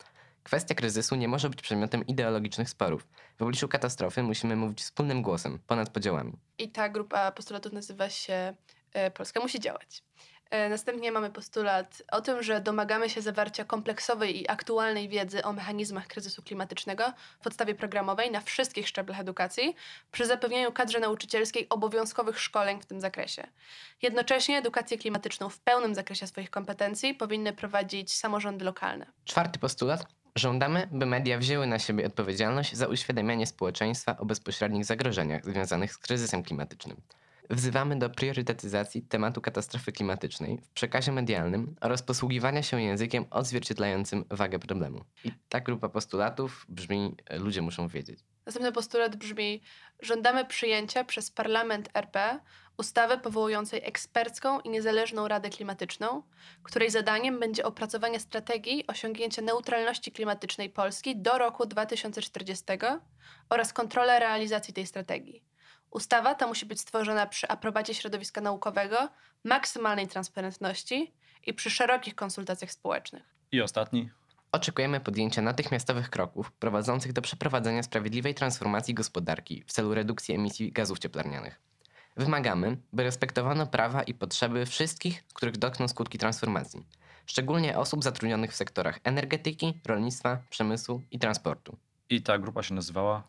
Kwestia 0.43 0.75
kryzysu 0.75 1.15
nie 1.15 1.27
może 1.27 1.49
być 1.49 1.61
przedmiotem 1.61 2.07
ideologicznych 2.07 2.69
sporów. 2.69 3.07
W 3.39 3.41
obliczu 3.41 3.67
katastrofy 3.67 4.23
musimy 4.23 4.55
mówić 4.55 4.81
wspólnym 4.81 5.21
głosem, 5.21 5.59
ponad 5.67 5.89
podziałami. 5.89 6.33
I 6.57 6.69
ta 6.69 6.89
grupa 6.89 7.31
postulatów 7.31 7.73
nazywa 7.73 8.09
się 8.09 8.53
e, 8.93 9.11
Polska 9.11 9.39
musi 9.39 9.59
działać. 9.59 10.03
E, 10.51 10.69
następnie 10.69 11.11
mamy 11.11 11.29
postulat 11.29 12.03
o 12.11 12.21
tym, 12.21 12.43
że 12.43 12.61
domagamy 12.61 13.09
się 13.09 13.21
zawarcia 13.21 13.65
kompleksowej 13.65 14.41
i 14.41 14.49
aktualnej 14.49 15.09
wiedzy 15.09 15.43
o 15.43 15.53
mechanizmach 15.53 16.07
kryzysu 16.07 16.43
klimatycznego 16.43 17.13
w 17.39 17.43
podstawie 17.43 17.75
programowej 17.75 18.31
na 18.31 18.41
wszystkich 18.41 18.87
szczeblach 18.87 19.19
edukacji 19.19 19.75
przy 20.11 20.25
zapewnieniu 20.25 20.71
kadrze 20.71 20.99
nauczycielskiej 20.99 21.69
obowiązkowych 21.69 22.39
szkoleń 22.39 22.81
w 22.81 22.85
tym 22.85 23.01
zakresie. 23.01 23.47
Jednocześnie 24.01 24.57
edukację 24.57 24.97
klimatyczną 24.97 25.49
w 25.49 25.59
pełnym 25.59 25.95
zakresie 25.95 26.27
swoich 26.27 26.49
kompetencji 26.49 27.13
powinny 27.13 27.53
prowadzić 27.53 28.13
samorządy 28.13 28.65
lokalne. 28.65 29.05
Czwarty 29.25 29.59
postulat. 29.59 30.05
Żądamy, 30.35 30.87
by 30.91 31.05
media 31.05 31.37
wzięły 31.37 31.67
na 31.67 31.79
siebie 31.79 32.05
odpowiedzialność 32.05 32.75
za 32.75 32.87
uświadamianie 32.87 33.47
społeczeństwa 33.47 34.17
o 34.17 34.25
bezpośrednich 34.25 34.85
zagrożeniach 34.85 35.45
związanych 35.45 35.93
z 35.93 35.97
kryzysem 35.97 36.43
klimatycznym. 36.43 37.01
Wzywamy 37.51 37.99
do 37.99 38.09
priorytetyzacji 38.09 39.01
tematu 39.01 39.41
katastrofy 39.41 39.91
klimatycznej 39.91 40.57
w 40.63 40.69
przekazie 40.69 41.11
medialnym 41.11 41.75
oraz 41.81 42.03
posługiwania 42.03 42.63
się 42.63 42.81
językiem 42.81 43.25
odzwierciedlającym 43.29 44.25
wagę 44.29 44.59
problemu. 44.59 45.05
I 45.23 45.31
ta 45.49 45.59
grupa 45.59 45.89
postulatów 45.89 46.65
brzmi: 46.69 47.15
ludzie 47.29 47.61
muszą 47.61 47.87
wiedzieć. 47.87 48.19
Następny 48.45 48.71
postulat 48.71 49.15
brzmi: 49.15 49.61
żądamy 49.99 50.45
przyjęcia 50.45 51.03
przez 51.03 51.31
Parlament 51.31 51.89
RP 51.93 52.39
ustawy 52.77 53.17
powołującej 53.17 53.81
ekspercką 53.83 54.59
i 54.59 54.69
niezależną 54.69 55.27
Radę 55.27 55.49
Klimatyczną, 55.49 56.23
której 56.63 56.89
zadaniem 56.89 57.39
będzie 57.39 57.65
opracowanie 57.65 58.19
strategii 58.19 58.87
osiągnięcia 58.87 59.41
neutralności 59.41 60.11
klimatycznej 60.11 60.69
Polski 60.69 61.21
do 61.21 61.37
roku 61.37 61.65
2040 61.65 62.65
oraz 63.49 63.73
kontrola 63.73 64.19
realizacji 64.19 64.73
tej 64.73 64.87
strategii. 64.87 65.50
Ustawa 65.91 66.35
ta 66.35 66.47
musi 66.47 66.65
być 66.65 66.81
stworzona 66.81 67.27
przy 67.27 67.47
aprobacie 67.47 67.93
środowiska 67.93 68.41
naukowego, 68.41 69.09
maksymalnej 69.43 70.07
transparentności 70.07 71.13
i 71.45 71.53
przy 71.53 71.69
szerokich 71.69 72.15
konsultacjach 72.15 72.71
społecznych. 72.71 73.23
I 73.51 73.61
ostatni. 73.61 74.09
Oczekujemy 74.51 74.99
podjęcia 74.99 75.41
natychmiastowych 75.41 76.09
kroków 76.09 76.51
prowadzących 76.51 77.13
do 77.13 77.21
przeprowadzenia 77.21 77.83
sprawiedliwej 77.83 78.35
transformacji 78.35 78.93
gospodarki 78.93 79.63
w 79.67 79.71
celu 79.71 79.93
redukcji 79.93 80.35
emisji 80.35 80.71
gazów 80.71 80.99
cieplarnianych. 80.99 81.61
Wymagamy, 82.17 82.77
by 82.93 83.03
respektowano 83.03 83.67
prawa 83.67 84.03
i 84.03 84.13
potrzeby 84.13 84.65
wszystkich, 84.65 85.23
których 85.33 85.57
dotkną 85.57 85.87
skutki 85.87 86.17
transformacji, 86.17 86.85
szczególnie 87.25 87.77
osób 87.77 88.03
zatrudnionych 88.03 88.51
w 88.51 88.55
sektorach 88.55 88.99
energetyki, 89.03 89.79
rolnictwa, 89.85 90.37
przemysłu 90.49 91.01
i 91.11 91.19
transportu. 91.19 91.77
I 92.09 92.21
ta 92.21 92.37
grupa 92.37 92.63
się 92.63 92.75
nazywała 92.75 93.23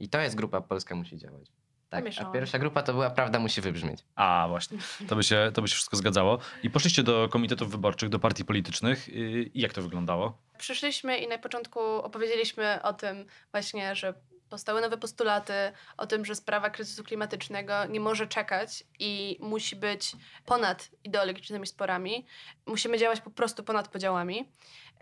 I 0.00 0.08
to 0.08 0.20
jest 0.20 0.36
grupa 0.36 0.60
Polska 0.60 0.94
musi 0.94 1.16
działać. 1.16 1.57
Tak, 1.88 2.04
a 2.20 2.24
pierwsza 2.24 2.58
grupa 2.58 2.82
to 2.82 2.92
była 2.92 3.10
Prawda 3.10 3.38
musi 3.38 3.60
wybrzmieć. 3.60 4.04
A, 4.14 4.46
właśnie. 4.48 4.78
To 5.08 5.16
by, 5.16 5.22
się, 5.22 5.50
to 5.54 5.62
by 5.62 5.68
się 5.68 5.74
wszystko 5.74 5.96
zgadzało. 5.96 6.38
I 6.62 6.70
poszliście 6.70 7.02
do 7.02 7.28
komitetów 7.28 7.70
wyborczych, 7.70 8.08
do 8.08 8.18
partii 8.18 8.44
politycznych. 8.44 9.08
I 9.08 9.50
jak 9.54 9.72
to 9.72 9.82
wyglądało? 9.82 10.38
Przyszliśmy 10.58 11.18
i 11.18 11.28
na 11.28 11.38
początku 11.38 11.80
opowiedzieliśmy 11.80 12.82
o 12.82 12.92
tym 12.92 13.26
właśnie, 13.52 13.96
że 13.96 14.14
powstały 14.48 14.80
nowe 14.80 14.96
postulaty, 14.96 15.52
o 15.96 16.06
tym, 16.06 16.24
że 16.24 16.34
sprawa 16.34 16.70
kryzysu 16.70 17.04
klimatycznego 17.04 17.84
nie 17.84 18.00
może 18.00 18.26
czekać 18.26 18.84
i 18.98 19.38
musi 19.40 19.76
być 19.76 20.12
ponad 20.46 20.90
ideologicznymi 21.04 21.66
sporami. 21.66 22.26
Musimy 22.66 22.98
działać 22.98 23.20
po 23.20 23.30
prostu 23.30 23.64
ponad 23.64 23.88
podziałami. 23.88 24.52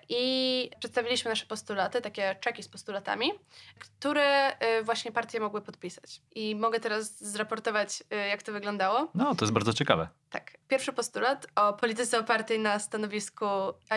I 0.08 0.70
przedstawiliśmy 0.78 1.30
nasze 1.30 1.46
postulaty, 1.46 2.00
takie 2.00 2.36
czeki 2.40 2.62
z 2.62 2.68
postulatami, 2.68 3.32
które 3.78 4.56
y, 4.78 4.82
właśnie 4.82 5.12
partie 5.12 5.40
mogły 5.40 5.60
podpisać. 5.62 6.22
I 6.34 6.56
mogę 6.56 6.80
teraz 6.80 7.18
zraportować, 7.18 8.02
y, 8.12 8.28
jak 8.28 8.42
to 8.42 8.52
wyglądało. 8.52 9.10
No, 9.14 9.34
to 9.34 9.44
jest 9.44 9.52
bardzo 9.52 9.72
ciekawe. 9.72 10.08
Tak. 10.30 10.56
Pierwszy 10.68 10.92
postulat 10.92 11.46
o 11.54 11.72
polityce 11.72 12.18
opartej 12.18 12.58
na 12.58 12.78
stanowisku 12.78 13.46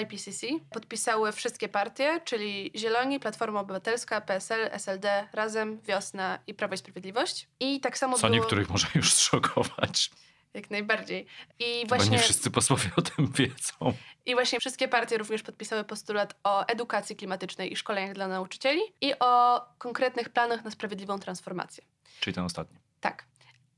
IPCC 0.02 0.48
podpisały 0.72 1.32
wszystkie 1.32 1.70
partie, 1.70 2.22
czyli 2.26 2.72
Zieloni, 2.76 3.20
Platforma 3.20 3.60
Obywatelska, 3.60 4.22
PSL, 4.22 4.70
SLD, 4.72 5.28
Razem, 5.34 5.82
Wiosna 5.82 6.40
i 6.48 6.54
Prawo 6.54 6.74
i 6.74 6.78
Sprawiedliwość. 6.78 7.48
I 7.60 7.80
tak 7.80 7.98
samo 7.98 8.18
Co 8.18 8.28
było... 8.28 8.40
niektórych 8.40 8.70
może 8.70 8.88
już 8.96 9.14
szokować. 9.14 10.12
Jak 10.54 10.72
najbardziej. 10.72 11.26
I 11.60 11.82
Chyba 11.82 11.96
właśnie, 11.96 12.18
nie 12.18 12.24
wszyscy 12.24 12.52
posłowie 12.52 12.90
o 12.98 13.02
tym 13.02 13.32
wiedzą. 13.32 13.94
I 14.26 14.34
właśnie 14.34 14.60
wszystkie 14.60 14.88
partie 14.88 15.18
również 15.18 15.44
podpisały 15.44 15.84
postulat 15.84 16.36
o 16.44 16.66
edukacji 16.68 17.16
klimatycznej 17.16 17.74
i 17.74 17.76
szkoleniach 17.76 18.14
dla 18.14 18.28
nauczycieli 18.28 18.82
i 19.02 19.20
o 19.20 19.62
konkretnych 19.78 20.30
planach 20.30 20.64
na 20.64 20.72
sprawiedliwą 20.72 21.20
transformację. 21.20 21.84
Czyli 22.20 22.34
ten 22.34 22.44
ostatni. 22.44 22.78
Tak. 23.02 23.26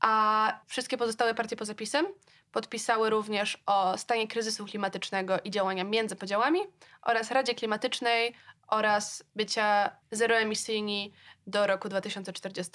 A 0.00 0.60
wszystkie 0.66 0.96
pozostałe 0.96 1.34
partie 1.34 1.56
poza 1.56 1.74
PiSem 1.74 2.06
podpisały 2.52 3.10
również 3.10 3.62
o 3.66 3.98
stanie 3.98 4.28
kryzysu 4.28 4.64
klimatycznego 4.64 5.38
i 5.44 5.50
działania 5.50 5.84
między 5.84 6.16
podziałami 6.16 6.60
oraz 7.02 7.30
Radzie 7.30 7.54
Klimatycznej 7.54 8.34
oraz 8.68 9.24
bycia 9.36 9.90
zeroemisyjni 10.10 11.12
do 11.46 11.66
roku 11.66 11.88
2040. 11.88 12.72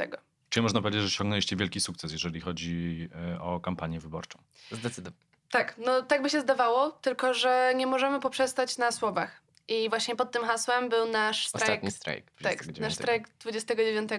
Czyli 0.50 0.64
można 0.64 0.82
powiedzieć, 0.82 1.02
że 1.02 1.08
osiągnęliście 1.08 1.56
wielki 1.56 1.82
sukces, 1.82 2.12
jeżeli 2.12 2.42
chodzi 2.42 3.10
e, 3.34 3.42
o 3.42 3.60
kampanię 3.60 4.00
wyborczą. 4.00 4.40
Zdecydowanie. 4.72 5.28
Tak, 5.52 5.76
no 5.78 6.02
tak 6.02 6.22
by 6.22 6.30
się 6.30 6.42
zdawało, 6.42 6.92
tylko 6.92 7.34
że 7.34 7.74
nie 7.76 7.88
możemy 7.88 8.20
poprzestać 8.20 8.78
na 8.78 8.92
słowach. 8.92 9.42
I 9.68 9.90
właśnie 9.90 10.16
pod 10.16 10.32
tym 10.32 10.44
hasłem 10.44 10.90
był 10.90 11.06
nasz 11.06 11.48
strajk. 11.48 11.64
Ostatni 11.64 11.92
strajk. 11.92 12.26
Tak, 12.26 12.64
29. 12.64 12.80
nasz 12.80 12.94
strajk 12.94 13.30
29 13.40 14.12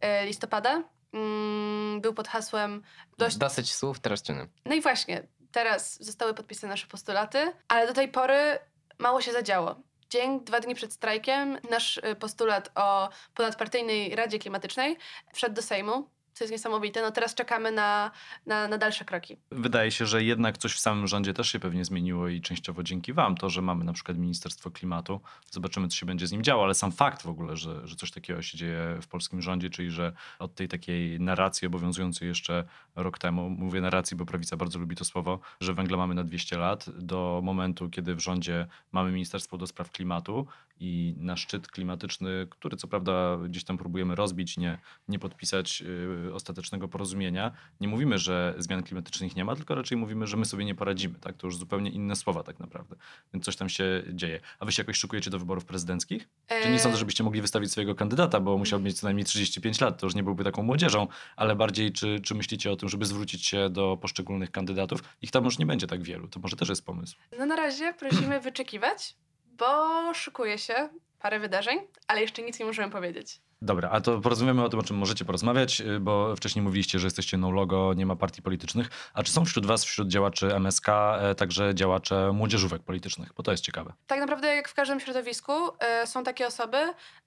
e, 0.00 0.26
listopada. 0.26 0.82
Mm, 1.12 2.00
Był 2.00 2.14
pod 2.14 2.28
hasłem 2.28 2.82
dość 3.18 3.36
Dosyć 3.36 3.74
słów, 3.74 4.00
teraz 4.00 4.22
czyny. 4.22 4.48
No 4.64 4.74
i 4.74 4.80
właśnie, 4.80 5.26
teraz 5.52 6.04
zostały 6.04 6.34
podpisane 6.34 6.72
nasze 6.72 6.86
postulaty, 6.86 7.52
ale 7.68 7.86
do 7.86 7.92
tej 7.92 8.08
pory 8.08 8.58
mało 8.98 9.20
się 9.20 9.32
zadziało. 9.32 9.76
Dzień, 10.12 10.40
dwa 10.44 10.60
dni 10.60 10.74
przed 10.74 10.92
strajkiem 10.92 11.58
nasz 11.70 11.96
y, 11.96 12.16
postulat 12.16 12.70
o 12.74 13.08
ponadpartyjnej 13.34 14.16
Radzie 14.16 14.38
Klimatycznej 14.38 14.96
wszedł 15.32 15.54
do 15.54 15.62
Sejmu, 15.62 16.08
co 16.34 16.44
jest 16.44 16.52
niesamowite. 16.52 17.02
No 17.02 17.10
teraz 17.10 17.34
czekamy 17.34 17.72
na, 17.72 18.10
na, 18.46 18.68
na 18.68 18.78
dalsze 18.78 19.04
kroki. 19.04 19.36
Wydaje 19.50 19.90
się, 19.90 20.06
że 20.06 20.24
jednak 20.24 20.58
coś 20.58 20.74
w 20.74 20.78
samym 20.78 21.06
rządzie 21.06 21.34
też 21.34 21.52
się 21.52 21.60
pewnie 21.60 21.84
zmieniło 21.84 22.28
i 22.28 22.40
częściowo 22.40 22.82
dzięki 22.82 23.12
wam. 23.12 23.36
To, 23.36 23.50
że 23.50 23.62
mamy 23.62 23.84
na 23.84 23.92
przykład 23.92 24.18
Ministerstwo 24.18 24.70
Klimatu, 24.70 25.20
zobaczymy, 25.50 25.88
co 25.88 25.96
się 25.96 26.06
będzie 26.06 26.26
z 26.26 26.32
nim 26.32 26.42
działo, 26.42 26.64
ale 26.64 26.74
sam 26.74 26.92
fakt 26.92 27.22
w 27.22 27.28
ogóle, 27.28 27.56
że, 27.56 27.88
że 27.88 27.96
coś 27.96 28.10
takiego 28.10 28.42
się 28.42 28.58
dzieje 28.58 28.98
w 29.02 29.06
polskim 29.06 29.42
rządzie, 29.42 29.70
czyli 29.70 29.90
że 29.90 30.12
od 30.38 30.54
tej 30.54 30.68
takiej 30.68 31.20
narracji 31.20 31.66
obowiązującej 31.66 32.28
jeszcze 32.28 32.64
rok 32.96 33.18
temu, 33.18 33.50
mówię 33.50 33.80
narracji, 33.80 34.16
bo 34.16 34.26
prawica 34.26 34.56
bardzo 34.56 34.78
lubi 34.78 34.96
to 34.96 35.04
słowo, 35.04 35.40
że 35.60 35.74
węgla 35.74 35.96
mamy 35.96 36.14
na 36.14 36.24
200 36.24 36.58
lat, 36.58 36.90
do 36.98 37.40
momentu, 37.44 37.90
kiedy 37.90 38.14
w 38.14 38.20
rządzie 38.20 38.66
mamy 38.92 39.12
Ministerstwo 39.12 39.58
do 39.58 39.66
Spraw 39.66 39.90
Klimatu 39.90 40.46
i 40.80 41.14
na 41.16 41.36
szczyt 41.36 41.68
klimatyczny, 41.68 42.46
który 42.50 42.76
co 42.76 42.88
prawda 42.88 43.36
gdzieś 43.48 43.64
tam 43.64 43.78
próbujemy 43.78 44.14
rozbić, 44.14 44.56
nie, 44.56 44.78
nie 45.08 45.18
podpisać 45.18 45.80
yy, 45.80 46.21
ostatecznego 46.32 46.88
porozumienia, 46.88 47.52
nie 47.80 47.88
mówimy, 47.88 48.18
że 48.18 48.54
zmian 48.58 48.82
klimatycznych 48.82 49.36
nie 49.36 49.44
ma, 49.44 49.56
tylko 49.56 49.74
raczej 49.74 49.98
mówimy, 49.98 50.26
że 50.26 50.36
my 50.36 50.44
sobie 50.44 50.64
nie 50.64 50.74
poradzimy. 50.74 51.18
Tak? 51.18 51.36
To 51.36 51.46
już 51.46 51.56
zupełnie 51.56 51.90
inne 51.90 52.16
słowa 52.16 52.42
tak 52.42 52.60
naprawdę. 52.60 52.96
Więc 53.34 53.44
coś 53.44 53.56
tam 53.56 53.68
się 53.68 54.02
dzieje. 54.12 54.40
A 54.58 54.64
wy 54.64 54.72
się 54.72 54.82
jakoś 54.82 54.96
szykujecie 54.96 55.30
do 55.30 55.38
wyborów 55.38 55.64
prezydenckich? 55.64 56.28
Czy 56.62 56.68
nie 56.68 56.76
E, 56.76 56.78
sądzę, 56.78 56.98
żebyście 56.98 57.24
mogli 57.24 57.40
wystawić 57.40 57.72
swojego 57.72 57.94
kandydata, 57.94 58.40
bo 58.40 58.58
musiałby 58.58 58.84
mieć 58.84 59.00
co 59.00 59.06
najmniej 59.06 59.24
35 59.24 59.80
lat, 59.80 60.00
to 60.00 60.06
już 60.06 60.14
nie 60.14 60.22
byłby 60.22 60.44
taką 60.44 60.62
młodzieżą, 60.62 61.06
ale 61.36 61.56
bardziej 61.56 61.92
czy, 61.92 62.20
czy 62.20 62.34
myślicie 62.34 62.72
o 62.72 62.76
tym, 62.76 62.88
żeby 62.88 63.06
zwrócić 63.06 63.46
się 63.46 63.70
do 63.70 63.96
poszczególnych 63.96 64.50
kandydatów? 64.50 65.00
Ich 65.22 65.30
tam 65.30 65.44
już 65.44 65.58
nie 65.58 65.66
będzie 65.66 65.86
tak 65.86 66.02
wielu, 66.02 66.28
to 66.28 66.40
może 66.40 66.56
też 66.56 66.68
jest 66.68 66.86
pomysł. 66.86 67.16
No 67.38 67.46
na 67.46 67.56
razie 67.56 67.94
prosimy 67.94 68.40
wyczekiwać, 68.40 69.16
bo 69.58 70.14
szykuje 70.14 70.58
się 70.58 70.88
parę 71.18 71.40
wydarzeń, 71.40 71.78
ale 72.08 72.20
jeszcze 72.20 72.42
nic 72.42 72.58
nie 72.60 72.66
możemy 72.66 72.92
powiedzieć. 72.92 73.40
Dobra, 73.64 73.88
a 73.90 74.00
to 74.00 74.20
porozmawiamy 74.20 74.64
o 74.64 74.68
tym, 74.68 74.80
o 74.80 74.82
czym 74.82 74.96
możecie 74.96 75.24
porozmawiać, 75.24 75.80
y, 75.80 76.00
bo 76.00 76.36
wcześniej 76.36 76.62
mówiliście, 76.62 76.98
że 76.98 77.06
jesteście 77.06 77.38
no 77.38 77.50
logo, 77.50 77.94
nie 77.94 78.06
ma 78.06 78.16
partii 78.16 78.42
politycznych. 78.42 78.88
A 79.14 79.22
czy 79.22 79.32
są 79.32 79.44
wśród 79.44 79.66
was, 79.66 79.84
wśród 79.84 80.08
działaczy 80.08 80.54
MSK, 80.54 80.88
e, 80.88 81.34
także 81.34 81.74
działacze 81.74 82.32
młodzieżówek 82.32 82.82
politycznych? 82.82 83.32
Bo 83.36 83.42
to 83.42 83.50
jest 83.50 83.64
ciekawe. 83.64 83.92
Tak 84.06 84.20
naprawdę, 84.20 84.56
jak 84.56 84.68
w 84.68 84.74
każdym 84.74 85.00
środowisku, 85.00 85.52
e, 85.78 86.06
są 86.06 86.24
takie 86.24 86.46
osoby, 86.46 86.76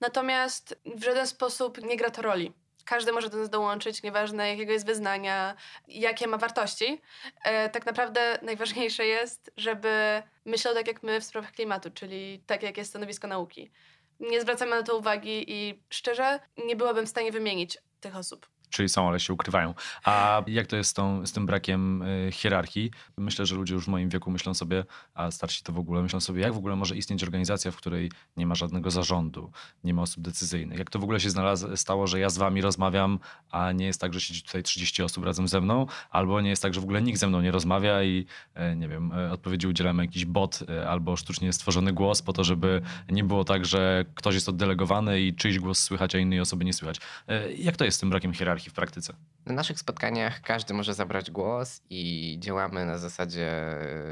natomiast 0.01 0.80
w 0.96 1.04
żaden 1.04 1.27
sposób 1.27 1.84
nie 1.84 1.98
gra 1.98 2.10
to 2.10 2.22
roli. 2.22 2.54
Każdy 2.86 3.12
może 3.12 3.30
do 3.30 3.38
nas 3.38 3.50
dołączyć, 3.50 4.04
nieważne 4.04 4.50
jakiego 4.50 4.72
jest 4.72 4.86
wyznania, 4.86 5.56
jakie 5.88 6.27
ma 6.27 6.38
wartości. 6.38 7.01
E, 7.44 7.70
tak 7.70 7.86
naprawdę 7.86 8.39
najważniejsze 8.42 9.06
jest, 9.06 9.51
żeby 9.58 10.24
myślał 10.46 10.74
tak 10.74 10.88
jak 10.88 11.04
my 11.04 11.22
w 11.22 11.24
sprawach 11.24 11.51
klimatu, 11.51 11.92
czyli 11.92 12.42
tak 12.46 12.63
jak 12.63 12.77
jest 12.77 12.89
stanowisko 12.89 13.27
nauki. 13.27 13.72
Nie 14.20 14.42
zwracamy 14.42 14.72
na 14.72 14.84
to 14.84 14.98
uwagi 14.98 15.46
i 15.48 15.80
szczerze 15.90 16.40
nie 16.66 16.76
byłabym 16.76 17.06
w 17.06 17.10
stanie 17.10 17.32
wymienić 17.32 17.78
tych 18.00 18.16
osób. 18.16 18.55
Czyli 18.70 18.90
są, 18.90 19.08
ale 19.08 19.20
się 19.20 19.34
ukrywają. 19.34 19.74
A 20.04 20.44
jak 20.48 20.68
to 20.68 20.76
jest 20.76 20.90
z, 20.90 20.94
tą, 20.94 21.26
z 21.26 21.32
tym 21.32 21.46
brakiem 21.46 22.02
y, 22.02 22.30
hierarchii? 22.32 22.92
Myślę, 23.18 23.46
że 23.46 23.56
ludzie 23.56 23.74
już 23.74 23.86
w 23.86 23.88
moim 23.88 24.10
wieku 24.10 24.32
myślą 24.32 24.54
sobie, 24.54 24.84
a 25.14 25.32
starsi 25.32 25.64
to 25.64 25.74
w 25.74 25.80
ogóle 25.80 26.02
myślą 26.02 26.20
sobie, 26.20 26.42
jak 26.42 26.54
w 26.54 26.58
ogóle 26.58 26.76
może 26.76 26.96
istnieć 26.98 27.24
organizacja, 27.24 27.72
w 27.72 27.76
której 27.76 28.12
nie 28.38 28.46
ma 28.48 28.56
żadnego 28.56 28.92
zarządu, 28.92 29.52
nie 29.84 29.94
ma 29.94 30.02
osób 30.02 30.24
decyzyjnych. 30.24 30.80
Jak 30.80 30.90
to 30.90 31.00
w 31.00 31.04
ogóle 31.04 31.20
się 31.20 31.30
znalaz- 31.30 31.76
stało, 31.78 32.08
że 32.08 32.20
ja 32.20 32.30
z 32.30 32.38
wami 32.38 32.62
rozmawiam, 32.62 33.20
a 33.52 33.72
nie 33.72 33.86
jest 33.86 34.02
tak, 34.02 34.14
że 34.14 34.22
siedzi 34.22 34.44
tutaj 34.44 34.64
30 34.64 35.04
osób 35.04 35.26
razem 35.26 35.48
ze 35.48 35.62
mną, 35.62 35.86
albo 36.10 36.42
nie 36.42 36.50
jest 36.50 36.62
tak, 36.62 36.74
że 36.74 36.82
w 36.82 36.84
ogóle 36.84 37.02
nikt 37.02 37.20
ze 37.20 37.28
mną 37.28 37.42
nie 37.42 37.52
rozmawia 37.52 38.04
i 38.04 38.26
e, 38.54 38.76
nie 38.76 38.88
wiem, 38.88 39.12
e, 39.12 39.32
odpowiedzi 39.32 39.68
udzielamy 39.68 40.06
jakiś 40.06 40.26
bot 40.26 40.60
e, 40.70 40.90
albo 40.90 41.16
sztucznie 41.18 41.54
stworzony 41.54 41.94
głos 41.94 42.22
po 42.22 42.34
to, 42.34 42.44
żeby 42.44 42.82
nie 43.10 43.24
było 43.24 43.44
tak, 43.44 43.66
że 43.66 44.06
ktoś 44.16 44.36
jest 44.36 44.50
oddelegowany 44.50 45.22
i 45.22 45.34
czyjś 45.36 45.60
głos 45.60 45.80
słychać, 45.80 46.16
a 46.16 46.20
innej 46.20 46.40
osoby 46.40 46.66
nie 46.66 46.74
słychać. 46.74 46.98
E, 47.28 47.52
Jak 47.54 47.76
to 47.78 47.86
jest 47.86 47.98
z 47.98 48.00
tym 48.00 48.10
brakiem 48.10 48.34
hierarchii 48.34 48.65
w 48.70 48.74
praktyce? 48.74 49.14
Na 49.46 49.54
naszych 49.54 49.80
spotkaniach 49.80 50.42
każdy 50.42 50.74
może 50.74 50.94
zabrać 50.94 51.32
głos 51.32 51.82
i 51.90 52.38
działamy 52.40 52.86
na 52.86 52.98
zasadzie 52.98 53.52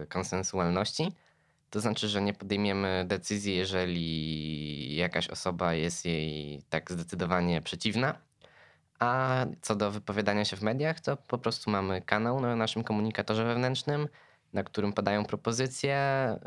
konsensualności. 0.10 1.12
To 1.70 1.80
znaczy, 1.80 2.08
że 2.08 2.22
nie 2.22 2.34
podejmiemy 2.34 3.06
decyzji, 3.08 3.56
jeżeli 3.56 4.96
jakaś 4.96 5.28
osoba 5.28 5.74
jest 5.74 6.06
jej 6.06 6.62
tak 6.70 6.92
zdecydowanie 6.92 7.62
przeciwna. 7.62 8.18
A 9.00 9.46
co 9.62 9.76
do 9.76 9.92
wypowiadania 9.92 10.46
się 10.46 10.58
w 10.58 10.62
mediach, 10.62 11.00
to 11.00 11.18
po 11.18 11.38
prostu 11.38 11.72
mamy 11.72 12.02
kanał 12.02 12.40
na 12.40 12.56
naszym 12.56 12.84
komunikatorze 12.84 13.46
wewnętrznym, 13.46 14.08
na 14.54 14.64
którym 14.64 14.94
padają 14.94 15.26
propozycje 15.26 15.98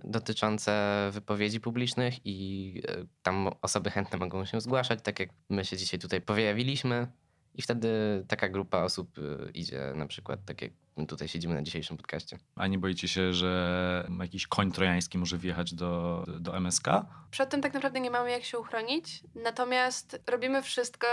dotyczące 0.05 1.09
wypowiedzi 1.13 1.61
publicznych 1.61 2.15
i 2.25 2.83
e, 2.89 3.05
tam 3.23 3.49
osoby 3.63 3.91
chętne 3.91 4.19
mogą 4.19 4.45
się 4.45 4.61
zgłaszać, 4.61 4.99
tak 5.03 5.21
jak 5.21 5.29
my 5.49 5.65
się 5.65 5.77
dzisiaj 5.77 6.01
tutaj 6.01 6.21
pojawiliśmy. 6.21 7.07
I 7.57 7.63
wtedy 7.63 7.89
taka 8.29 8.49
grupa 8.49 8.83
osób 8.83 9.19
y, 9.19 9.51
idzie 9.55 9.93
na 9.95 10.07
przykład, 10.07 10.41
tak 10.45 10.63
jak 10.63 10.73
my 10.97 11.07
tutaj 11.07 11.29
siedzimy 11.29 11.55
na 11.55 11.63
dzisiejszym 11.63 11.97
podcaście. 11.97 12.39
A 12.57 12.67
nie 12.67 12.79
boicie 12.79 13.09
się, 13.09 13.33
że 13.33 14.09
jakiś 14.21 14.47
koń 14.47 14.73
trojański 14.73 15.19
może 15.19 15.39
wjechać 15.39 15.75
do, 15.75 16.25
do 16.41 16.57
MSK? 16.57 16.89
Przed 17.31 17.51
tym 17.51 17.61
tak 17.61 17.75
naprawdę 17.75 18.01
nie 18.01 18.11
mamy 18.11 18.31
jak 18.31 18.45
się 18.45 18.59
uchronić, 18.59 19.23
natomiast 19.35 20.23
robimy 20.27 20.63
wszystko, 20.63 21.07